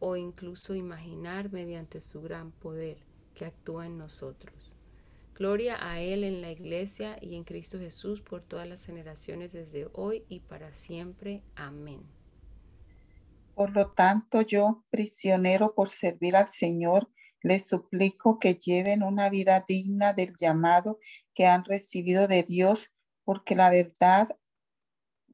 [0.00, 2.98] o incluso imaginar mediante su gran poder
[3.34, 4.74] que actúa en nosotros.
[5.34, 9.88] Gloria a Él en la Iglesia y en Cristo Jesús por todas las generaciones desde
[9.92, 11.42] hoy y para siempre.
[11.54, 12.02] Amén.
[13.54, 17.08] Por lo tanto, yo, prisionero por servir al Señor,
[17.40, 20.98] les suplico que lleven una vida digna del llamado
[21.34, 22.90] que han recibido de Dios,
[23.24, 24.28] porque la verdad,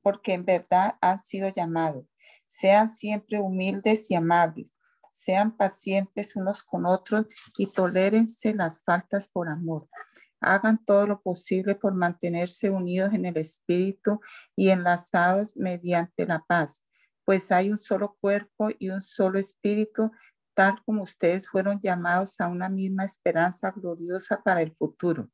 [0.05, 2.05] porque en verdad han sido llamados.
[2.47, 4.77] Sean siempre humildes y amables.
[5.11, 7.27] Sean pacientes unos con otros
[7.59, 9.89] y tolérense las faltas por amor.
[10.41, 14.21] Hagan todo lo posible por mantenerse unidos en el Espíritu
[14.55, 16.85] y enlazados mediante la paz
[17.25, 20.13] pues hay un solo cuerpo y un solo espíritu,
[20.55, 25.31] tal como ustedes fueron llamados a una misma esperanza gloriosa para el futuro.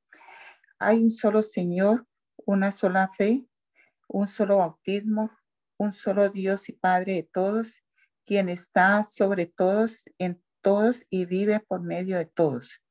[0.78, 2.06] Hay un solo Señor,
[2.46, 3.46] una sola fe,
[4.12, 5.30] un solo bautismo,
[5.78, 7.82] un solo Dios y Padre de todos,
[8.24, 12.82] quien está sobre todos, en todos y vive por medio de todos.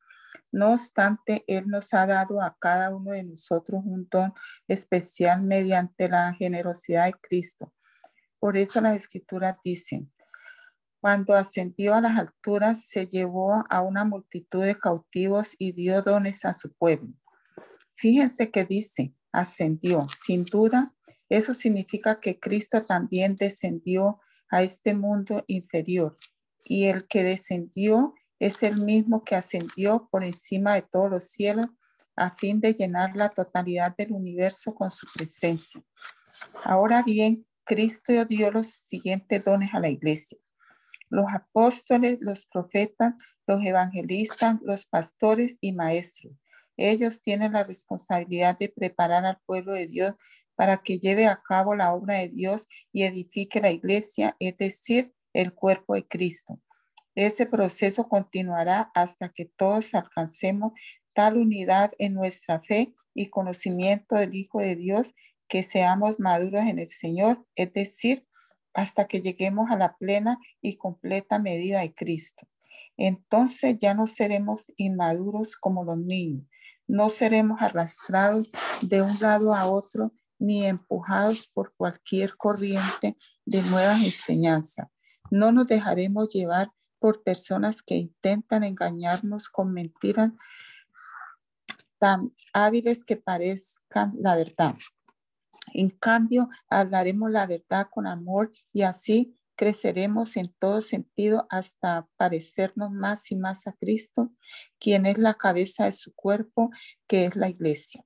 [0.51, 4.33] No obstante, Él nos ha dado a cada uno de nosotros un don
[4.67, 7.73] especial mediante la generosidad de Cristo.
[8.39, 10.11] Por eso las escrituras dicen,
[11.01, 16.45] cuando ascendió a las alturas, se llevó a una multitud de cautivos y dio dones
[16.45, 17.13] a su pueblo.
[17.93, 20.07] Fíjense que dice, ascendió.
[20.15, 20.93] Sin duda,
[21.29, 24.19] eso significa que Cristo también descendió
[24.49, 26.17] a este mundo inferior.
[26.63, 31.67] Y el que descendió es el mismo que ascendió por encima de todos los cielos
[32.15, 35.81] a fin de llenar la totalidad del universo con su presencia.
[36.63, 40.37] Ahora bien, Cristo dio los siguientes dones a la iglesia.
[41.09, 43.13] Los apóstoles, los profetas,
[43.47, 46.33] los evangelistas, los pastores y maestros.
[46.79, 50.13] Ellos tienen la responsabilidad de preparar al pueblo de Dios
[50.55, 55.13] para que lleve a cabo la obra de Dios y edifique la iglesia, es decir,
[55.33, 56.59] el cuerpo de Cristo.
[57.15, 60.73] Ese proceso continuará hasta que todos alcancemos
[61.13, 65.13] tal unidad en nuestra fe y conocimiento del Hijo de Dios
[65.49, 68.25] que seamos maduros en el Señor, es decir,
[68.73, 72.47] hasta que lleguemos a la plena y completa medida de Cristo.
[72.95, 76.45] Entonces ya no seremos inmaduros como los niños,
[76.89, 78.49] no seremos arrastrados
[78.81, 83.15] de un lado a otro ni empujados por cualquier corriente
[83.45, 84.87] de nuevas enseñanzas.
[85.29, 90.31] No nos dejaremos llevar por personas que intentan engañarnos con mentiras
[91.99, 94.73] tan hábiles que parezcan la verdad.
[95.73, 102.91] En cambio, hablaremos la verdad con amor y así creceremos en todo sentido hasta parecernos
[102.91, 104.31] más y más a Cristo,
[104.79, 106.69] quien es la cabeza de su cuerpo,
[107.09, 108.05] que es la iglesia.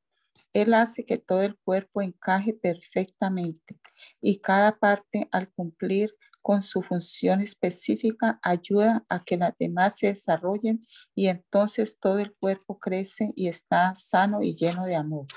[0.52, 3.80] Él hace que todo el cuerpo encaje perfectamente
[4.20, 10.08] y cada parte al cumplir con su función específica ayuda a que las demás se
[10.08, 10.80] desarrollen
[11.14, 15.28] y entonces todo el cuerpo crece y está sano y lleno de amor.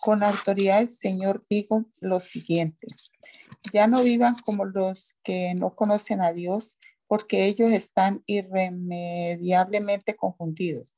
[0.00, 2.88] Con autoridad del Señor digo lo siguiente,
[3.72, 10.94] ya no vivan como los que no conocen a Dios, porque ellos están irremediablemente confundidos.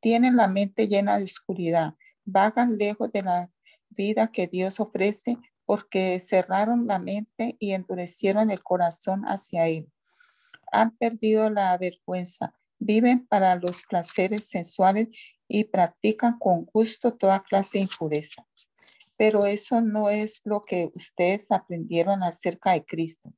[0.00, 1.94] Tienen la mente llena de oscuridad,
[2.24, 3.50] vagan lejos de la
[3.90, 5.36] vida que Dios ofrece
[5.66, 9.88] porque cerraron la mente y endurecieron el corazón hacia Él.
[10.72, 15.08] Han perdido la vergüenza, viven para los placeres sensuales
[15.46, 18.46] y practican con gusto toda clase de impureza.
[19.20, 23.34] Pero eso no es lo que ustedes aprendieron acerca de Cristo.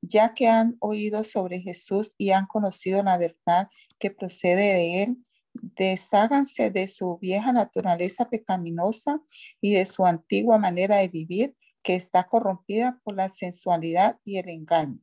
[0.00, 3.66] Ya que han oído sobre Jesús y han conocido la verdad
[3.98, 5.16] que procede de Él,
[5.54, 9.20] desháganse de su vieja naturaleza pecaminosa
[9.60, 14.48] y de su antigua manera de vivir que está corrompida por la sensualidad y el
[14.48, 15.00] engaño.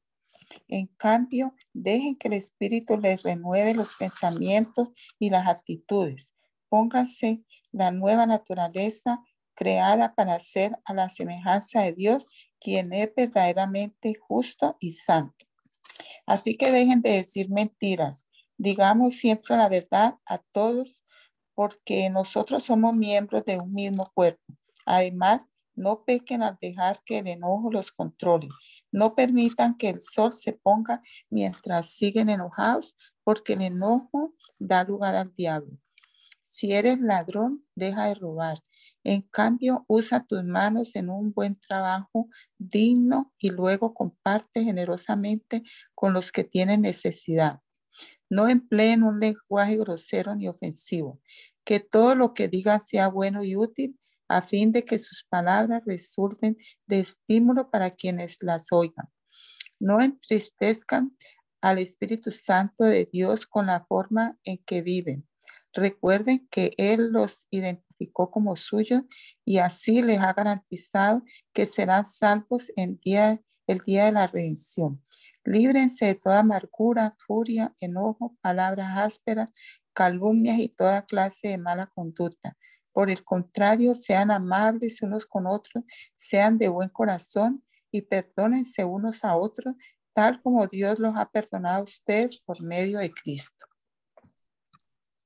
[0.69, 6.33] En cambio, dejen que el Espíritu les renueve los pensamientos y las actitudes.
[6.69, 7.43] Pónganse
[7.73, 9.19] la nueva naturaleza
[9.55, 12.27] creada para ser a la semejanza de Dios,
[12.59, 15.45] quien es verdaderamente justo y santo.
[16.25, 18.27] Así que dejen de decir mentiras.
[18.57, 21.03] Digamos siempre la verdad a todos
[21.53, 24.43] porque nosotros somos miembros de un mismo cuerpo.
[24.85, 25.41] Además,
[25.73, 28.47] no pequen al dejar que el enojo los controle.
[28.91, 35.15] No permitan que el sol se ponga mientras siguen enojados, porque el enojo da lugar
[35.15, 35.77] al diablo.
[36.41, 38.59] Si eres ladrón, deja de robar.
[39.05, 42.27] En cambio, usa tus manos en un buen trabajo
[42.57, 45.61] digno y luego comparte generosamente
[45.93, 47.61] con los que tienen necesidad.
[48.31, 51.21] No empleen un lenguaje grosero ni ofensivo.
[51.63, 53.95] Que todo lo que digan sea bueno y útil
[54.27, 59.07] a fin de que sus palabras resulten de estímulo para quienes las oigan.
[59.79, 61.15] No entristezcan
[61.61, 65.27] al Espíritu Santo de Dios con la forma en que viven.
[65.75, 69.03] Recuerden que Él los identificó como suyos
[69.43, 71.21] y así les ha garantizado
[71.53, 75.01] que serán salvos en día, el día de la redención.
[75.43, 79.51] Líbrense de toda amargura, furia, enojo, palabras ásperas,
[79.93, 82.57] calumnias y toda clase de mala conducta.
[82.93, 85.83] Por el contrario, sean amables unos con otros,
[86.15, 89.75] sean de buen corazón y perdónense unos a otros,
[90.13, 93.67] tal como Dios los ha perdonado a ustedes por medio de Cristo.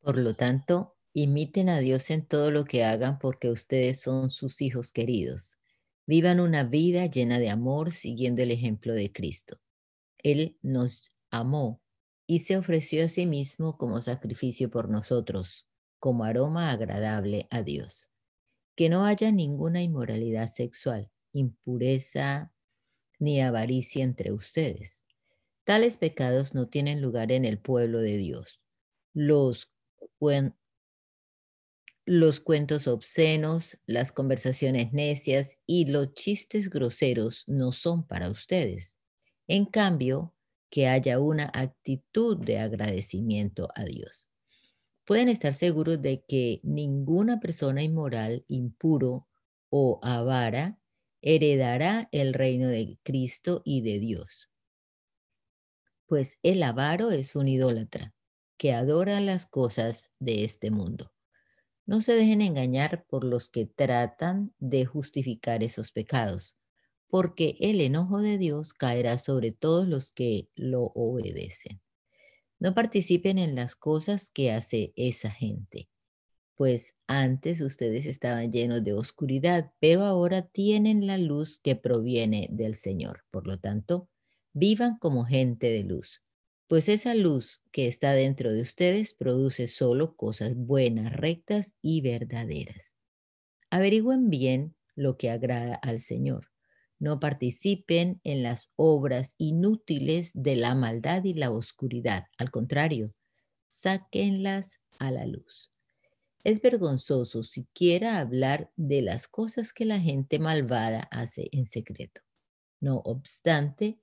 [0.10, 4.60] Por lo tanto, imiten a Dios en todo lo que hagan porque ustedes son sus
[4.60, 5.60] hijos queridos.
[6.08, 9.60] Vivan una vida llena de amor siguiendo el ejemplo de Cristo.
[10.18, 11.84] Él nos amó
[12.26, 15.68] y se ofreció a sí mismo como sacrificio por nosotros,
[16.00, 18.10] como aroma agradable a Dios.
[18.76, 22.52] Que no haya ninguna inmoralidad sexual, impureza
[23.20, 25.06] ni avaricia entre ustedes.
[25.66, 28.64] Tales pecados no tienen lugar en el pueblo de Dios.
[29.14, 29.72] Los,
[32.06, 38.98] los cuentos obscenos, las conversaciones necias y los chistes groseros no son para ustedes.
[39.48, 40.34] En cambio,
[40.72, 44.30] que haya una actitud de agradecimiento a Dios.
[45.06, 49.28] Pueden estar seguros de que ninguna persona inmoral, impuro
[49.70, 50.80] o avara
[51.22, 54.50] heredará el reino de Cristo y de Dios.
[56.08, 58.16] Pues el avaro es un idólatra
[58.60, 61.12] que adora las cosas de este mundo.
[61.88, 66.60] No se dejen engañar por los que tratan de justificar esos pecados
[67.10, 71.82] porque el enojo de Dios caerá sobre todos los que lo obedecen.
[72.60, 75.90] No participen en las cosas que hace esa gente,
[76.56, 82.76] pues antes ustedes estaban llenos de oscuridad, pero ahora tienen la luz que proviene del
[82.76, 83.24] Señor.
[83.32, 84.10] Por lo tanto,
[84.54, 86.22] vivan como gente de luz,
[86.70, 92.96] pues esa luz que está dentro de ustedes produce solo cosas buenas, rectas y verdaderas.
[93.70, 96.50] Averigüen bien lo que agrada al Señor
[97.00, 102.26] no participen en las obras inútiles de la maldad y la oscuridad.
[102.38, 103.14] Al contrario,
[103.68, 105.72] sáquenlas a la luz.
[106.44, 112.22] Es vergonzoso siquiera hablar de las cosas que la gente malvada hace en secreto.
[112.82, 114.00] No obstante,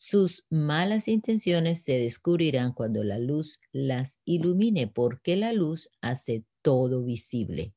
[0.00, 7.02] sus malas intenciones se descubrirán cuando la luz las ilumine, porque la luz hace todo
[7.02, 7.74] visible.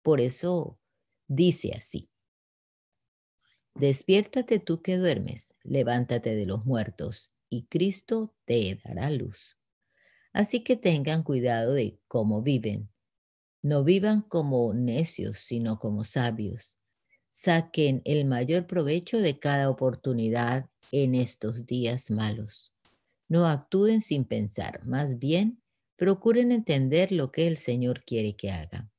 [0.00, 0.78] Por eso
[1.26, 2.08] dice así.
[3.74, 9.58] Despiértate tú que duermes, levántate de los muertos, y Cristo te dará luz.
[10.32, 12.88] Así que tengan cuidado de cómo viven.
[13.62, 16.78] No vivan como necios, sino como sabios.
[17.36, 22.72] Saquen el mayor provecho de cada oportunidad en estos días malos.
[23.28, 25.60] No actúen sin pensar, más bien
[25.96, 28.92] procuren entender lo que el Señor quiere que hagan.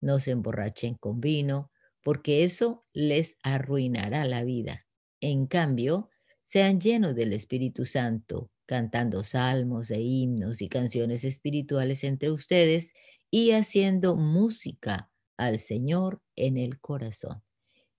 [0.00, 1.70] No se emborrachen con vino,
[2.02, 4.84] porque eso les arruinará la vida.
[5.20, 6.10] En cambio,
[6.42, 12.94] sean llenos del Espíritu Santo, cantando salmos e himnos y canciones espirituales entre ustedes
[13.30, 17.45] y haciendo música al Señor en el corazón.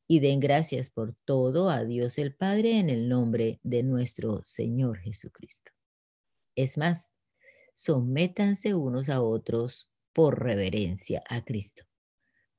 [0.07, 4.99] Y den gracias por todo a Dios el Padre en el nombre de nuestro Señor
[4.99, 5.71] Jesucristo.
[6.55, 7.13] Es más,
[7.75, 11.83] sométanse unos a otros por reverencia a Cristo.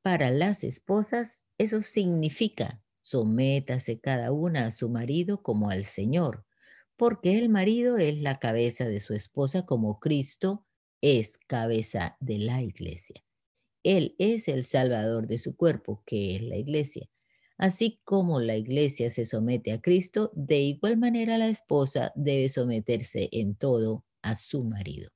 [0.03, 6.45] Para las esposas, eso significa sométase cada una a su marido como al Señor,
[6.97, 10.67] porque el marido es la cabeza de su esposa como Cristo
[11.01, 13.25] es cabeza de la iglesia.
[13.83, 17.09] Él es el salvador de su cuerpo, que es la iglesia.
[17.59, 23.29] Así como la iglesia se somete a Cristo, de igual manera la esposa debe someterse
[23.33, 25.11] en todo a su marido.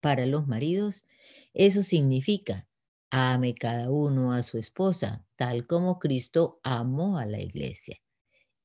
[0.00, 1.04] Para los maridos,
[1.52, 2.66] eso significa
[3.12, 7.96] Ame cada uno a su esposa, tal como Cristo amó a la iglesia.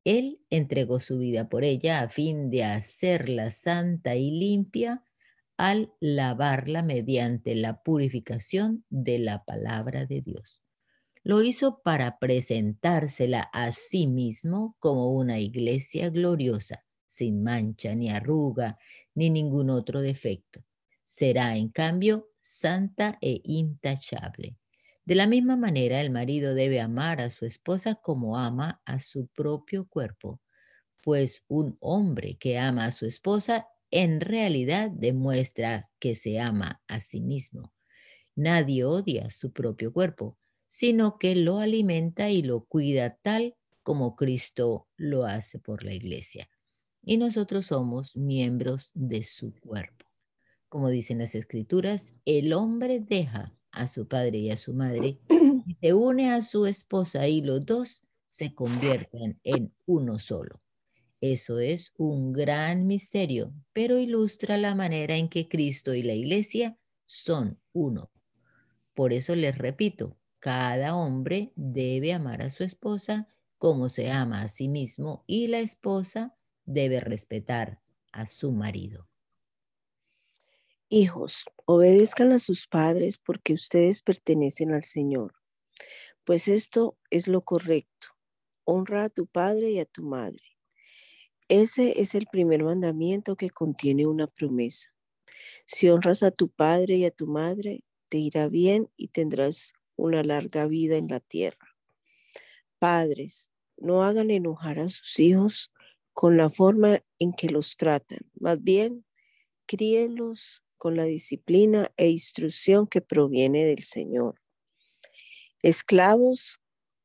[0.04, 5.04] Él entregó su vida por ella a fin de hacerla santa y limpia
[5.58, 10.65] al lavarla mediante la purificación de la palabra de Dios.
[11.26, 18.78] Lo hizo para presentársela a sí mismo como una iglesia gloriosa, sin mancha ni arruga
[19.16, 20.64] ni ningún otro defecto.
[21.04, 24.56] Será, en cambio, santa e intachable.
[25.04, 29.26] De la misma manera, el marido debe amar a su esposa como ama a su
[29.26, 30.42] propio cuerpo,
[31.04, 37.00] pues un hombre que ama a su esposa en realidad demuestra que se ama a
[37.00, 37.74] sí mismo.
[38.36, 40.38] Nadie odia su propio cuerpo,
[40.76, 46.50] sino que lo alimenta y lo cuida tal como Cristo lo hace por la iglesia.
[47.02, 50.06] Y nosotros somos miembros de su cuerpo.
[50.68, 55.18] Como dicen las escrituras, el hombre deja a su padre y a su madre
[55.66, 60.62] y se une a su esposa y los dos se convierten en uno solo.
[61.22, 66.78] Eso es un gran misterio, pero ilustra la manera en que Cristo y la iglesia
[67.06, 68.12] son uno.
[68.94, 73.28] Por eso les repito, cada hombre debe amar a su esposa
[73.58, 77.82] como se ama a sí mismo y la esposa debe respetar
[78.12, 79.08] a su marido.
[80.88, 85.34] Hijos, obedezcan a sus padres porque ustedes pertenecen al Señor,
[86.26, 88.10] pues esto es lo correcto.
[88.66, 90.60] Honra a tu padre y a tu madre.
[91.48, 94.94] Ese es el primer mandamiento que contiene una promesa.
[95.66, 100.24] Si honras a tu padre y a tu madre, te irá bien y tendrás una
[100.24, 101.76] larga vida en la tierra.
[102.80, 105.72] Padres, no hagan enojar a sus hijos
[106.14, 108.20] con la forma en que los tratan.
[108.40, 109.06] Más bien,
[109.66, 114.42] críenlos con la disciplina e instrucción que proviene del Señor.
[115.62, 116.60] Esclavos,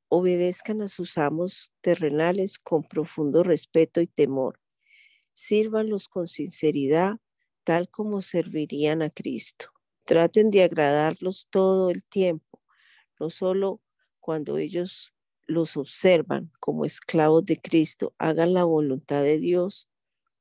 [0.08, 4.60] obedezcan a sus amos terrenales con profundo respeto y temor.
[5.32, 7.18] Sírvanlos con sinceridad,
[7.64, 9.66] tal como servirían a Cristo.
[10.04, 12.49] Traten de agradarlos todo el tiempo
[13.20, 13.80] no solo
[14.18, 15.12] cuando ellos
[15.46, 19.88] los observan como esclavos de Cristo, hagan la voluntad de Dios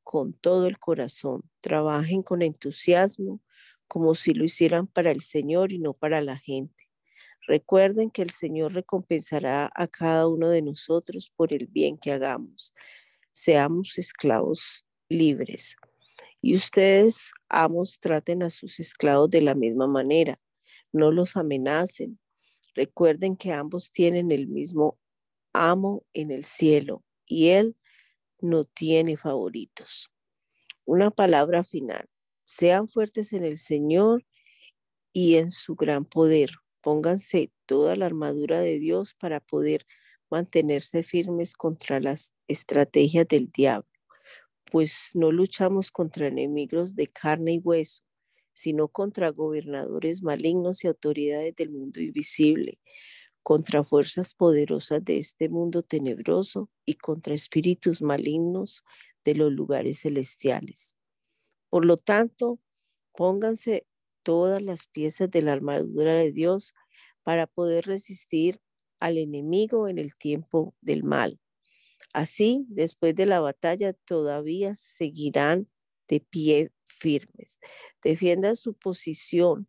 [0.04, 3.42] con todo el corazón, trabajen con entusiasmo,
[3.88, 6.90] como si lo hicieran para el Señor y no para la gente.
[7.48, 12.74] Recuerden que el Señor recompensará a cada uno de nosotros por el bien que hagamos.
[13.32, 15.76] Seamos esclavos libres.
[16.42, 20.40] Y ustedes, amos, traten a sus esclavos de la misma manera.
[20.92, 22.20] No los amenacen,
[22.76, 24.98] Recuerden que ambos tienen el mismo
[25.54, 27.76] amo en el cielo y Él
[28.42, 30.12] no tiene favoritos.
[30.86, 32.08] Una palabra final.
[32.46, 34.26] Sean fuertes en el Señor
[35.14, 36.52] y en su gran poder.
[36.82, 39.86] Pónganse toda la armadura de Dios para poder
[40.30, 43.90] mantenerse firmes contra las estrategias del diablo,
[44.72, 48.04] pues no luchamos contra enemigos de carne y hueso,
[48.60, 52.80] sino contra gobernadores malignos y autoridades del mundo invisible,
[53.44, 58.84] contra fuerzas poderosas de este mundo tenebroso y contra espíritus malignos
[59.24, 60.98] de los lugares celestiales.
[61.70, 62.60] Por lo tanto,
[63.16, 63.86] pónganse
[64.24, 66.74] todas las piezas de la armadura de Dios
[67.24, 68.60] para poder resistir
[69.00, 71.40] al enemigo en el tiempo del mal.
[72.14, 75.70] Así, después de la batalla, todavía seguirán
[76.08, 77.60] de pie firmes.
[78.04, 79.68] Defienda su posición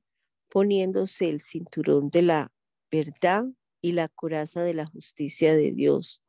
[0.49, 2.53] poniéndose el cinturón de la
[2.91, 3.45] verdad
[3.81, 6.23] y la coraza de la justicia de Dios.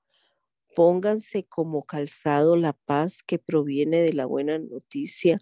[0.75, 5.39] Pónganse como calzado la paz que proviene de la buena noticia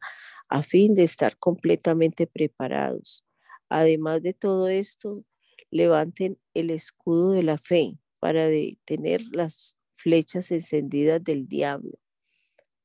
[0.47, 3.25] a fin de estar completamente preparados.
[3.69, 5.23] Además de todo esto,
[5.69, 11.99] levanten el escudo de la fe para detener las flechas encendidas del diablo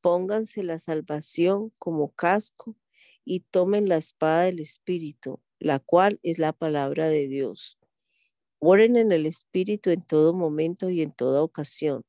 [0.05, 2.77] pónganse la salvación como casco
[3.25, 7.79] y tomen la espada del Espíritu, la cual es la palabra de Dios.
[8.59, 12.05] Oren en el Espíritu en todo momento y en toda ocasión.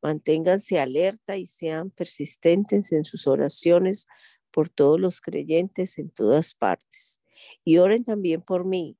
[0.00, 4.06] Manténganse alerta y sean persistentes en sus oraciones
[4.52, 7.20] por todos los creyentes en todas partes.
[7.64, 8.96] Y oren también por mí.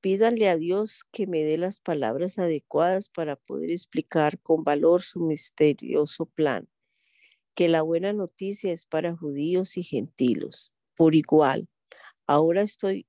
[0.00, 5.20] Pídanle a Dios que me dé las palabras adecuadas para poder explicar con valor su
[5.20, 6.68] misterioso plan
[7.58, 11.68] que la buena noticia es para judíos y gentilos por igual.
[12.24, 13.08] Ahora estoy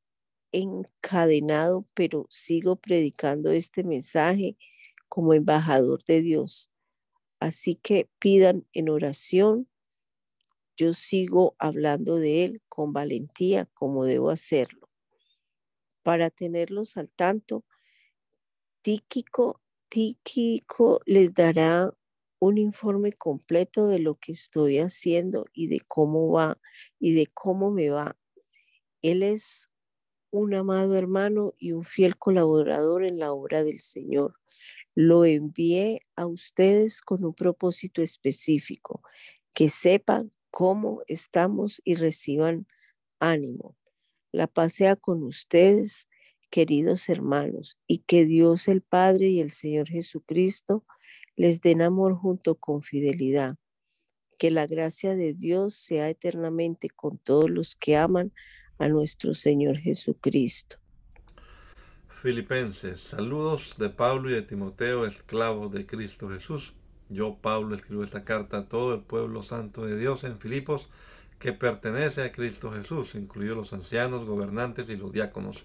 [0.52, 4.58] encadenado, pero sigo predicando este mensaje
[5.08, 6.72] como embajador de Dios.
[7.40, 9.70] Así que pidan en oración.
[10.76, 14.90] Yo sigo hablando de Él con valentía como debo hacerlo.
[16.02, 17.66] Para tenerlos al tanto,
[18.82, 21.94] Tíquico, Tíquico les dará
[22.40, 26.58] un informe completo de lo que estoy haciendo y de cómo va
[27.00, 28.18] y de cómo me va.
[29.02, 29.70] Él es
[30.32, 34.36] un amado hermano y un fiel colaborador en la obra del Señor.
[34.96, 39.02] Lo envié a ustedes con un propósito específico,
[39.54, 42.68] que sepan cómo estamos y reciban
[43.20, 43.76] ánimo.
[44.32, 46.08] La pasea con ustedes,
[46.50, 50.86] queridos hermanos, y que Dios el Padre y el Señor Jesucristo
[51.40, 53.56] les den amor junto con fidelidad.
[54.38, 58.34] Que la gracia de Dios sea eternamente con todos los que aman
[58.78, 60.76] a nuestro Señor Jesucristo.
[62.10, 66.74] Filipenses, saludos de Pablo y de Timoteo, esclavos de Cristo Jesús.
[67.08, 70.90] Yo, Pablo, escribo esta carta a todo el pueblo santo de Dios en Filipos,
[71.40, 75.64] que pertenece a Cristo Jesús, incluidos los ancianos, gobernantes y los diáconos.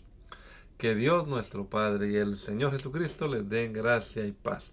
[0.78, 4.72] Que Dios nuestro Padre y el Señor Jesucristo les den gracia y paz.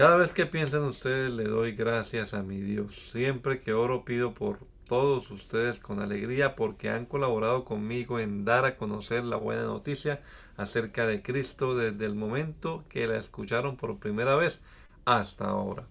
[0.00, 3.10] Cada vez que piensen ustedes le doy gracias a mi Dios.
[3.12, 8.64] Siempre que oro pido por todos ustedes con alegría porque han colaborado conmigo en dar
[8.64, 10.22] a conocer la buena noticia
[10.56, 14.62] acerca de Cristo desde el momento que la escucharon por primera vez
[15.04, 15.86] hasta ahora.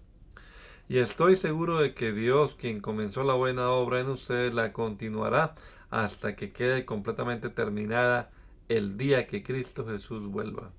[0.88, 5.54] Y estoy seguro de que Dios, quien comenzó la buena obra en ustedes, la continuará
[5.88, 8.32] hasta que quede completamente terminada
[8.68, 10.72] el día que Cristo Jesús vuelva.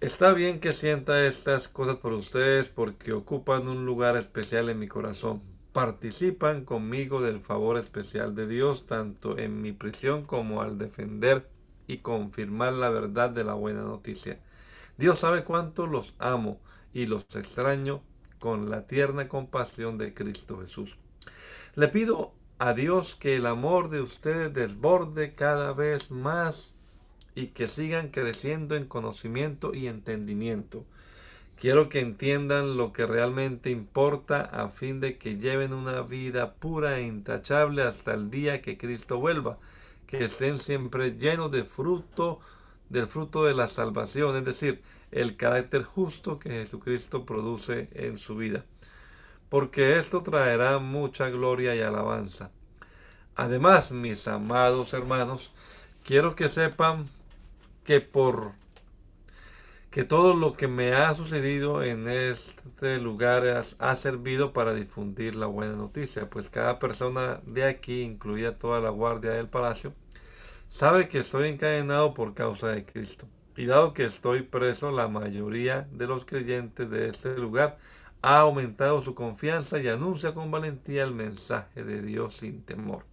[0.00, 4.88] Está bien que sienta estas cosas por ustedes porque ocupan un lugar especial en mi
[4.88, 11.50] corazón participan conmigo del favor especial de Dios, tanto en mi prisión como al defender
[11.88, 14.38] y confirmar la verdad de la buena noticia.
[14.98, 16.60] Dios sabe cuánto los amo
[16.92, 18.02] y los extraño
[18.38, 20.96] con la tierna compasión de Cristo Jesús.
[21.74, 26.73] Le pido a Dios que el amor de ustedes desborde cada vez más
[27.34, 30.84] y que sigan creciendo en conocimiento y entendimiento
[31.56, 36.98] Quiero que entiendan lo que realmente importa a fin de que lleven una vida pura
[36.98, 39.58] e intachable hasta el día que Cristo vuelva,
[40.06, 42.40] que estén siempre llenos de fruto,
[42.88, 44.82] del fruto de la salvación, es decir,
[45.12, 48.64] el carácter justo que Jesucristo produce en su vida,
[49.48, 52.50] porque esto traerá mucha gloria y alabanza.
[53.36, 55.52] Además, mis amados hermanos,
[56.04, 57.06] quiero que sepan
[57.84, 58.54] que por
[59.94, 65.46] que todo lo que me ha sucedido en este lugar ha servido para difundir la
[65.46, 69.94] buena noticia, pues cada persona de aquí, incluida toda la guardia del palacio,
[70.66, 73.28] sabe que estoy encadenado por causa de Cristo.
[73.56, 77.78] Y dado que estoy preso, la mayoría de los creyentes de este lugar
[78.20, 83.04] ha aumentado su confianza y anuncia con valentía el mensaje de Dios sin temor.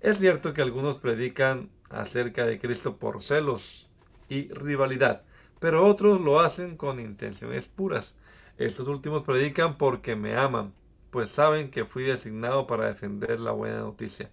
[0.00, 3.88] Es cierto que algunos predican acerca de Cristo por celos
[4.28, 5.22] y rivalidad,
[5.58, 8.14] pero otros lo hacen con intenciones puras.
[8.58, 10.72] Estos últimos predican porque me aman,
[11.10, 14.30] pues saben que fui designado para defender la buena noticia.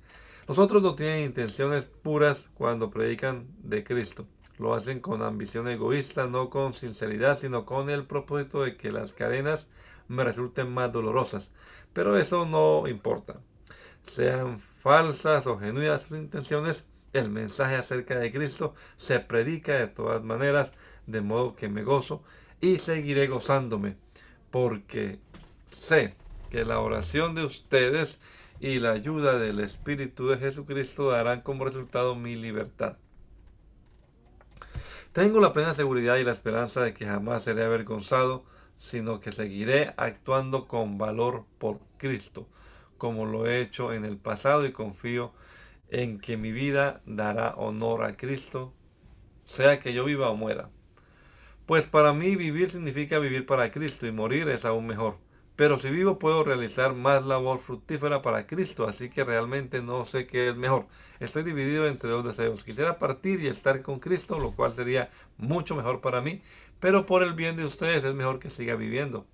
[0.47, 4.28] Los otros no tienen intenciones puras cuando predican de Cristo.
[4.59, 9.13] Lo hacen con ambición egoísta, no con sinceridad, sino con el propósito de que las
[9.13, 9.68] cadenas
[10.07, 11.49] me resulten más dolorosas.
[11.91, 13.41] Pero eso no importa.
[14.03, 20.23] Sean falsas o genuinas sus intenciones, el mensaje acerca de Cristo se predica de todas
[20.23, 20.73] maneras
[21.07, 22.21] de modo que me gozo
[22.61, 23.97] y seguiré gozándome,
[24.51, 25.17] porque
[25.71, 26.13] sé
[26.51, 28.19] que la oración de ustedes
[28.59, 32.97] y la ayuda del Espíritu de Jesucristo darán como resultado mi libertad.
[35.13, 38.45] Tengo la plena seguridad y la esperanza de que jamás seré avergonzado,
[38.77, 42.47] sino que seguiré actuando con valor por Cristo,
[43.06, 45.32] como lo he hecho en el pasado y confío
[45.89, 48.74] en que mi vida dará honor a Cristo,
[49.43, 50.72] sea que yo viva o muera.
[51.68, 55.20] Pues para mí vivir significa vivir para Cristo y morir es aún mejor.
[55.56, 60.26] Pero si vivo puedo realizar más labor fructífera para Cristo, así que realmente no sé
[60.26, 60.88] qué es mejor.
[61.20, 62.64] Estoy dividido entre dos deseos.
[62.64, 66.41] Quisiera partir y estar con Cristo, lo cual sería mucho mejor para mí,
[66.80, 69.28] pero por el bien de ustedes es mejor que siga viviendo.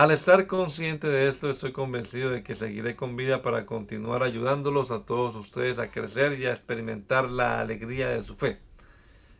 [0.00, 4.90] Al estar consciente de esto, estoy convencido de que seguiré con vida para continuar ayudándolos
[4.90, 8.60] a todos ustedes a crecer y a experimentar la alegría de su fe.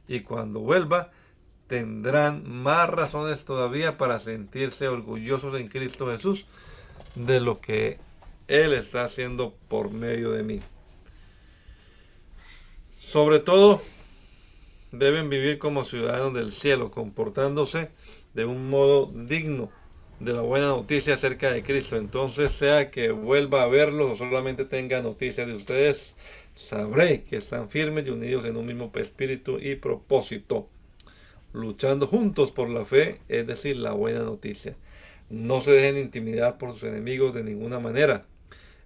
[0.07, 1.13] Y cuando vuelva,
[1.67, 6.45] tendrán más razones todavía para sentirse orgullosos en Cristo Jesús
[7.15, 7.99] de lo que
[8.47, 10.61] Él está haciendo por medio de mí.
[12.99, 13.81] Sobre todo,
[14.93, 17.93] deben vivir como ciudadanos del cielo, comportándose
[18.35, 19.71] de un modo digno
[20.21, 21.97] de la buena noticia acerca de Cristo.
[21.97, 26.15] Entonces, sea que vuelva a verlos o solamente tenga noticias de ustedes,
[26.55, 30.69] sabré que están firmes y unidos en un mismo espíritu y propósito.
[31.53, 34.77] luchando juntos por la fe, es decir, la buena noticia.
[35.31, 38.25] No se dejen intimidar por sus enemigos de ninguna manera.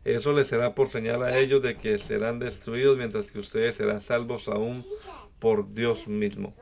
[0.05, 4.01] Eso les será por señal a ellos de que serán destruidos, mientras que ustedes serán
[4.01, 4.82] salvos aún
[5.41, 6.55] por Dios mismo.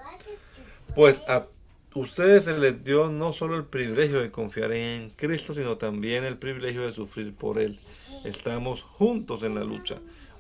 [0.97, 1.47] Pues a
[1.95, 6.39] ustedes se les dio no solo el privilegio de confiar en Cristo, sino también el
[6.39, 7.79] privilegio de sufrir por Él.
[8.25, 9.99] Estamos juntos en la lucha.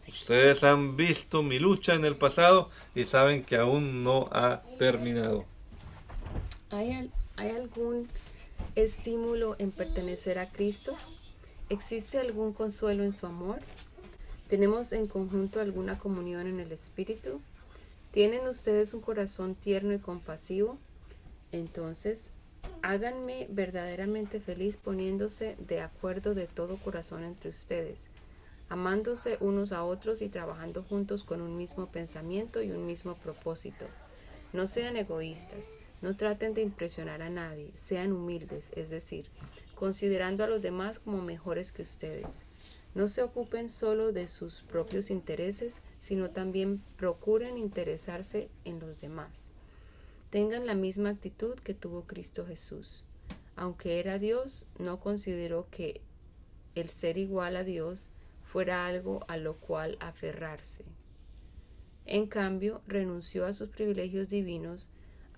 [0.08, 5.44] Ustedes han visto mi lucha en el pasado y saben que aún no ha terminado.
[6.70, 8.08] ¿Hay, ¿Hay algún
[8.74, 10.94] estímulo en pertenecer a Cristo?
[11.68, 13.60] ¿Existe algún consuelo en su amor?
[14.48, 17.40] ¿Tenemos en conjunto alguna comunión en el Espíritu?
[18.10, 20.78] ¿Tienen ustedes un corazón tierno y compasivo?
[21.52, 22.30] Entonces,
[22.82, 28.08] háganme verdaderamente feliz poniéndose de acuerdo de todo corazón entre ustedes,
[28.68, 33.86] amándose unos a otros y trabajando juntos con un mismo pensamiento y un mismo propósito.
[34.52, 35.66] No sean egoístas,
[36.00, 39.26] no traten de impresionar a nadie, sean humildes, es decir,
[39.74, 42.44] considerando a los demás como mejores que ustedes.
[42.94, 49.51] No se ocupen solo de sus propios intereses, sino también procuren interesarse en los demás.
[50.32, 53.04] Tengan la misma actitud que tuvo Cristo Jesús.
[53.54, 56.00] Aunque era Dios, no consideró que
[56.74, 58.08] el ser igual a Dios
[58.42, 60.86] fuera algo a lo cual aferrarse.
[62.06, 64.88] En cambio, renunció a sus privilegios divinos,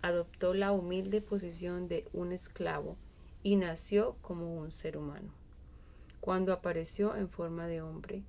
[0.00, 2.96] adoptó la humilde posición de un esclavo
[3.42, 5.32] y nació como un ser humano.
[6.20, 8.22] Cuando apareció en forma de hombre,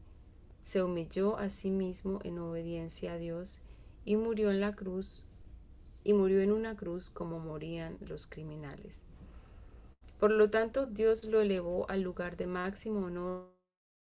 [0.64, 3.62] se humilló a sí mismo en obediencia a Dios
[4.04, 5.25] y murió en la cruz
[6.06, 9.02] y murió en una cruz como morían los criminales.
[10.20, 13.54] Por lo tanto, Dios lo elevó al lugar de máximo honor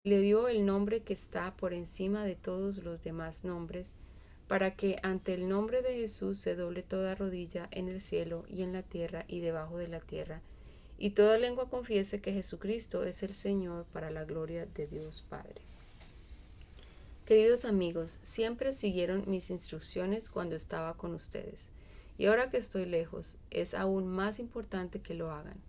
[0.02, 3.94] y le dio el nombre que está por encima de todos los demás nombres,
[4.48, 8.62] para que ante el nombre de Jesús se doble toda rodilla en el cielo y
[8.62, 10.42] en la tierra y debajo de la tierra,
[10.98, 15.62] y toda lengua confiese que Jesucristo es el Señor para la gloria de Dios Padre.
[17.24, 21.70] Queridos amigos, siempre siguieron mis instrucciones cuando estaba con ustedes,
[22.16, 25.60] y ahora que estoy lejos, es aún más importante que lo hagan.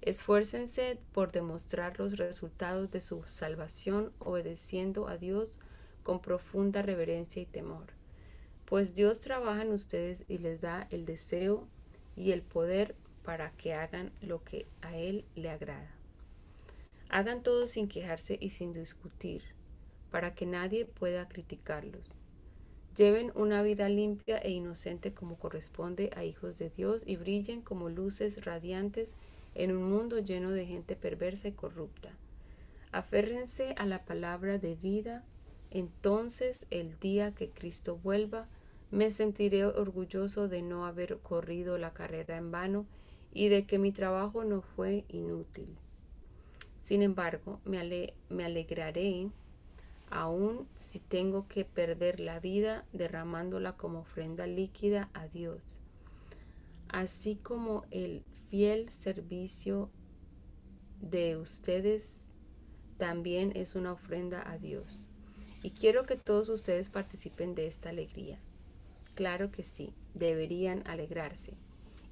[0.00, 5.60] Esfuércense por demostrar los resultados de su salvación obedeciendo a Dios
[6.02, 7.88] con profunda reverencia y temor,
[8.64, 11.68] pues Dios trabaja en ustedes y les da el deseo
[12.16, 12.94] y el poder
[13.24, 15.90] para que hagan lo que a Él le agrada.
[17.10, 19.42] Hagan todo sin quejarse y sin discutir,
[20.10, 22.16] para que nadie pueda criticarlos.
[23.00, 27.88] Lleven una vida limpia e inocente como corresponde a hijos de Dios y brillen como
[27.88, 29.14] luces radiantes
[29.54, 32.10] en un mundo lleno de gente perversa y corrupta.
[32.92, 35.24] Aférrense a la palabra de vida,
[35.70, 38.48] entonces el día que Cristo vuelva,
[38.90, 42.84] me sentiré orgulloso de no haber corrido la carrera en vano
[43.32, 45.74] y de que mi trabajo no fue inútil.
[46.82, 49.30] Sin embargo, me, me alegraré
[50.10, 55.80] aun si tengo que perder la vida derramándola como ofrenda líquida a Dios,
[56.88, 59.90] así como el fiel servicio
[61.00, 62.24] de ustedes
[62.98, 65.08] también es una ofrenda a Dios.
[65.62, 68.38] Y quiero que todos ustedes participen de esta alegría.
[69.14, 71.54] Claro que sí, deberían alegrarse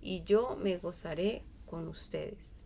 [0.00, 2.64] y yo me gozaré con ustedes.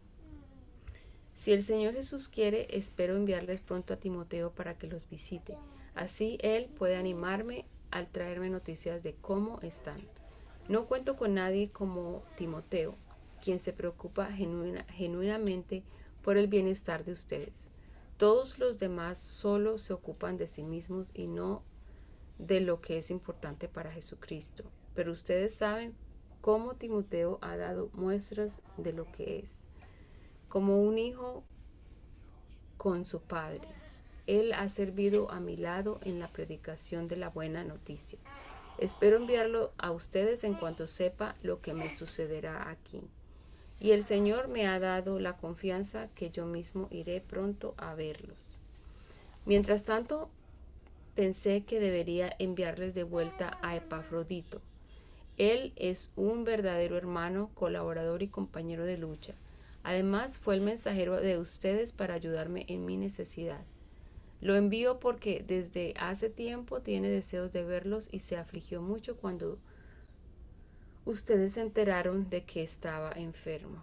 [1.35, 5.57] Si el Señor Jesús quiere, espero enviarles pronto a Timoteo para que los visite.
[5.95, 10.01] Así Él puede animarme al traerme noticias de cómo están.
[10.69, 12.95] No cuento con nadie como Timoteo,
[13.43, 15.83] quien se preocupa genuinamente
[16.23, 17.71] por el bienestar de ustedes.
[18.17, 21.65] Todos los demás solo se ocupan de sí mismos y no
[22.39, 24.65] de lo que es importante para Jesucristo.
[24.95, 25.95] Pero ustedes saben
[26.41, 29.65] cómo Timoteo ha dado muestras de lo que es,
[30.53, 31.45] como un hijo
[32.77, 33.67] con su padre.
[34.27, 38.19] Él ha servido a mi lado en la predicación de la buena noticia.
[38.77, 43.01] Espero enviarlo a ustedes en cuanto sepa lo que me sucederá aquí.
[43.81, 48.51] Y el Señor me ha dado la confianza que yo mismo iré pronto a verlos.
[49.47, 50.29] Mientras tanto,
[51.15, 54.61] pensé que debería enviarles de vuelta a Epafrodito
[55.39, 59.35] él es un verdadero hermano, colaborador y compañero de lucha.
[59.83, 63.65] Además, fue el mensajero de ustedes para ayudarme en mi necesidad.
[64.41, 69.59] Lo envío porque desde hace tiempo tiene deseos de verlos y se afligió mucho cuando
[71.05, 73.83] ustedes se enteraron de que estaba enfermo.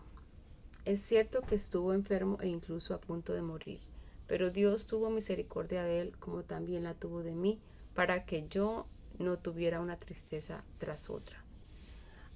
[0.85, 3.79] Es cierto que estuvo enfermo e incluso a punto de morir,
[4.27, 7.59] pero Dios tuvo misericordia de él como también la tuvo de mí,
[7.93, 8.85] para que yo
[9.17, 11.38] no tuviera una tristeza tras otra.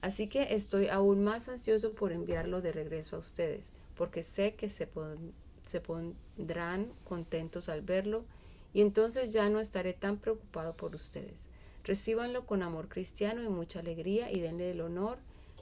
[0.04, 4.68] Así que estoy aún más ansioso por enviarlo de regreso a ustedes, porque sé que
[4.68, 4.86] se,
[5.80, 8.26] pondrán contentos al verlo
[8.74, 11.48] y entonces ya no estaré tan preocupado por ustedes.
[11.86, 15.20] Recíbanlo con amor cristiano y mucha alegría y denle el honor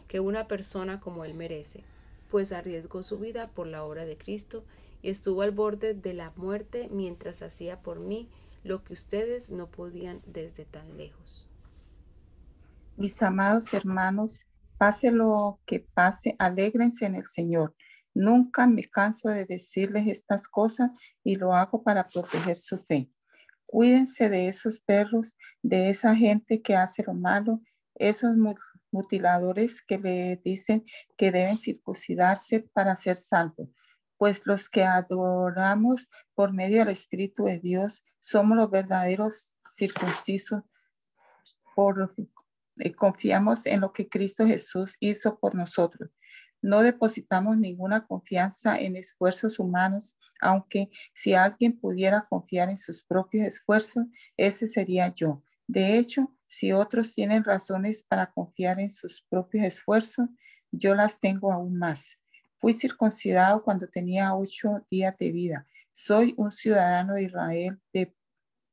[0.07, 1.83] que una persona como él merece,
[2.31, 4.63] pues arriesgó su vida por la obra de Cristo
[5.03, 8.27] y estuvo al borde de la muerte mientras hacía por mí
[8.63, 11.45] lo que ustedes no podían desde tan lejos.
[13.01, 14.41] Mis amados hermanos,
[14.77, 17.75] pase lo que pase, alégrense en el Señor.
[18.13, 20.91] Nunca me canso de decirles estas cosas
[21.23, 23.09] y lo hago para proteger su fe.
[23.65, 27.59] Cuídense de esos perros, de esa gente que hace lo malo,
[27.95, 28.35] esos
[28.91, 30.85] mutiladores que le dicen
[31.17, 33.67] que deben circuncidarse para ser salvos.
[34.17, 40.61] Pues los que adoramos por medio del Espíritu de Dios somos los verdaderos circuncisos
[41.73, 42.13] por
[42.79, 46.09] eh, confiamos en lo que Cristo Jesús hizo por nosotros.
[46.61, 53.47] No depositamos ninguna confianza en esfuerzos humanos, aunque si alguien pudiera confiar en sus propios
[53.47, 54.05] esfuerzos,
[54.37, 55.43] ese sería yo.
[55.67, 60.27] De hecho, si otros tienen razones para confiar en sus propios esfuerzos,
[60.71, 62.19] yo las tengo aún más.
[62.57, 65.67] Fui circuncidado cuando tenía ocho días de vida.
[65.93, 68.15] Soy un ciudadano de Israel de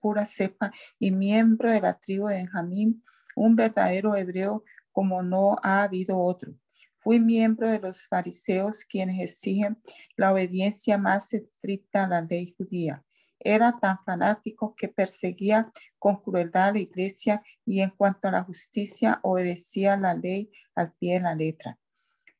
[0.00, 3.02] pura cepa y miembro de la tribu de Benjamín
[3.38, 6.54] un verdadero hebreo como no ha habido otro.
[6.98, 9.80] Fui miembro de los fariseos quienes exigen
[10.16, 13.04] la obediencia más estricta a la ley judía.
[13.38, 18.42] Era tan fanático que perseguía con crueldad a la iglesia y en cuanto a la
[18.42, 21.78] justicia obedecía la ley al pie de la letra.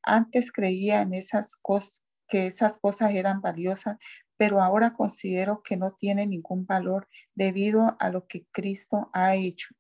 [0.03, 3.96] Antes creía en esas cosas que esas cosas eran valiosas,
[4.36, 9.74] pero ahora considero que no tiene ningún valor debido a lo que Cristo ha hecho.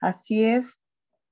[0.00, 0.80] Así es,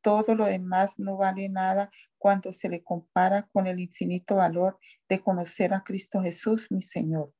[0.02, 5.20] todo lo demás no vale nada cuando se le compara con el infinito valor de
[5.20, 7.32] conocer a Cristo Jesús, mi Señor.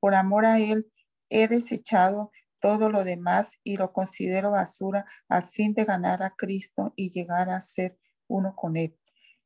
[0.00, 0.90] Por amor a Él,
[1.28, 6.94] he desechado todo lo demás y lo considero basura al fin de ganar a Cristo
[6.96, 8.98] y llegar a ser uno con Él.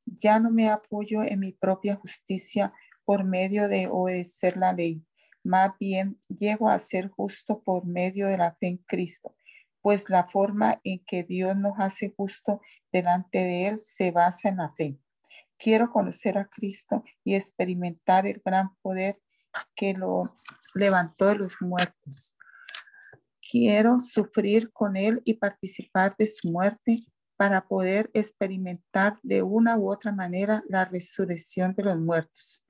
[0.07, 2.73] Ya no me apoyo en mi propia justicia
[3.05, 5.05] por medio de obedecer la ley.
[5.43, 9.35] Más bien llego a ser justo por medio de la fe en Cristo
[9.83, 12.61] pues la forma en que Dios nos hace justo
[12.93, 14.99] delante de Él se basa en la fe.
[15.57, 19.21] Quiero conocer a Cristo y experimentar el gran poder
[19.75, 20.35] que lo
[20.75, 22.37] levantó de los muertos.
[23.41, 27.07] Quiero sufrir con Él y participar de su muerte
[27.37, 32.65] para poder experimentar de una u otra manera la resurrección de los muertos.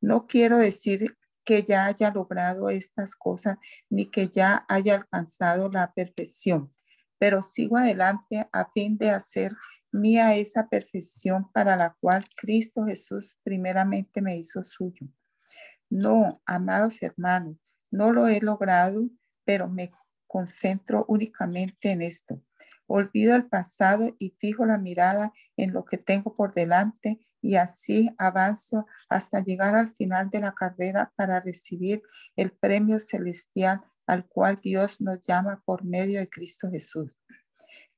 [0.00, 3.58] No quiero decir que ya haya logrado estas cosas
[3.90, 6.72] ni que ya haya alcanzado la perfección,
[7.18, 9.52] pero sigo adelante a fin de hacer
[9.92, 15.06] mía esa perfección para la cual Cristo Jesús primeramente me hizo suyo.
[15.88, 17.56] No, amados hermanos,
[17.90, 19.08] no lo he logrado,
[19.44, 19.92] pero me
[20.26, 22.42] concentro únicamente en esto.
[22.86, 28.10] Olvido el pasado y fijo la mirada en lo que tengo por delante y así
[28.16, 32.02] avanzo hasta llegar al final de la carrera para recibir
[32.36, 37.10] el premio celestial al cual Dios nos llama por medio de Cristo Jesús.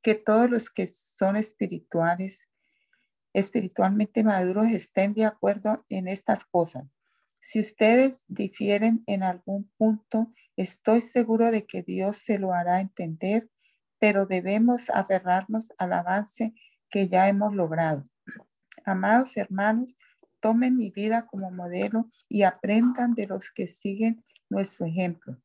[0.03, 2.49] Que todos los que son espirituales,
[3.33, 6.85] espiritualmente maduros, estén de acuerdo en estas cosas.
[7.41, 13.49] Si ustedes difieren en algún punto, estoy seguro de que Dios se lo hará entender,
[13.99, 16.55] pero debemos aferrarnos al avance
[16.91, 18.05] que ya hemos logrado.
[18.85, 19.97] Amados hermanos,
[20.41, 25.41] tomen mi vida como modelo y aprendan de los que siguen nuestro ejemplo.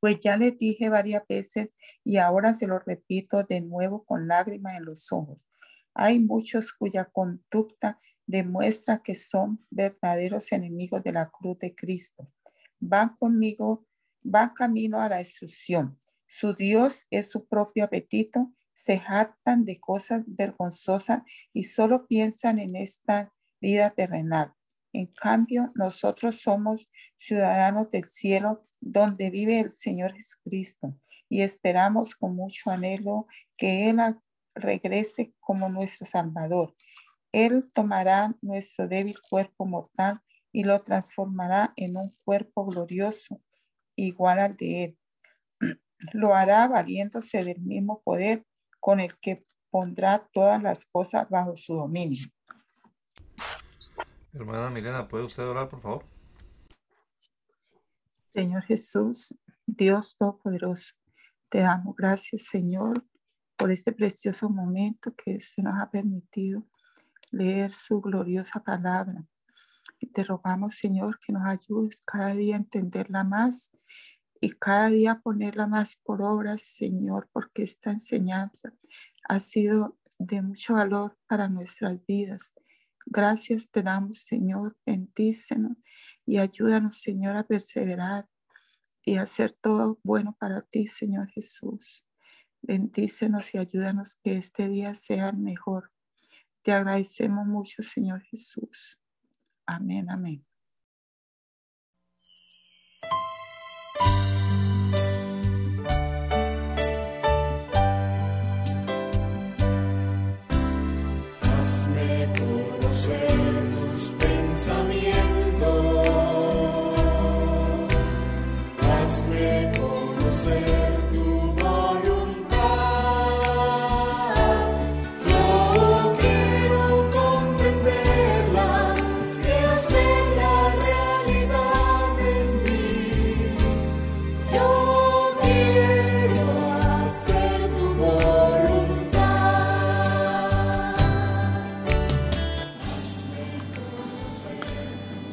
[0.00, 4.76] Pues ya les dije varias veces y ahora se lo repito de nuevo con lágrimas
[4.76, 5.38] en los ojos.
[5.92, 12.32] Hay muchos cuya conducta demuestra que son verdaderos enemigos de la cruz de Cristo.
[12.78, 13.86] Van conmigo,
[14.22, 15.98] van camino a la destrucción.
[16.32, 21.22] Su Dios es su propio apetito se jactan de cosas vergonzosas
[21.52, 24.54] y solo piensan en esta vida terrenal.
[24.92, 30.96] En cambio, nosotros somos ciudadanos del cielo donde vive el Señor Jesucristo
[31.28, 33.26] y esperamos con mucho anhelo
[33.56, 33.98] que Él
[34.54, 36.76] regrese como nuestro Salvador.
[37.32, 40.20] Él tomará nuestro débil cuerpo mortal
[40.52, 43.42] y lo transformará en un cuerpo glorioso
[43.96, 44.99] igual al de Él.
[46.12, 48.44] Lo hará valiéndose del mismo poder
[48.78, 52.26] con el que pondrá todas las cosas bajo su dominio.
[54.32, 56.04] Hermana Milena, ¿puede usted orar, por favor?
[58.32, 59.34] Señor Jesús,
[59.66, 60.94] Dios Todopoderoso,
[61.48, 63.04] te damos gracias, Señor,
[63.56, 66.64] por este precioso momento que se nos ha permitido
[67.32, 69.24] leer su gloriosa palabra.
[69.98, 73.72] Y te rogamos, Señor, que nos ayudes cada día a entenderla más
[74.40, 78.72] y cada día ponerla más por obra, Señor, porque esta enseñanza
[79.28, 82.54] ha sido de mucho valor para nuestras vidas.
[83.06, 85.76] Gracias te damos, Señor, bendícenos
[86.26, 88.28] y ayúdanos, Señor, a perseverar
[89.04, 92.04] y hacer todo bueno para ti, Señor Jesús.
[92.62, 95.92] Bendícenos y ayúdanos que este día sea mejor.
[96.62, 98.98] Te agradecemos mucho, Señor Jesús.
[99.66, 100.49] Amén, amén.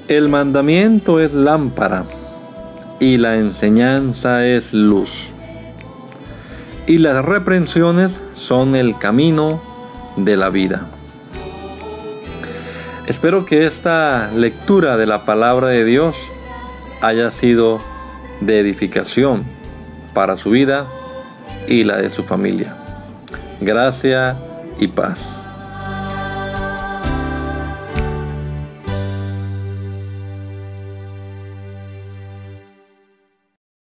[0.07, 2.05] El mandamiento es lámpara
[2.97, 5.33] y la enseñanza es luz.
[6.85, 9.61] Y las reprensiones son el camino
[10.15, 10.87] de la vida.
[13.05, 16.15] Espero que esta lectura de la palabra de Dios
[17.01, 17.79] haya sido
[18.39, 19.43] de edificación
[20.13, 20.87] para su vida
[21.67, 22.77] y la de su familia.
[23.59, 24.37] Gracia
[24.79, 25.46] y paz.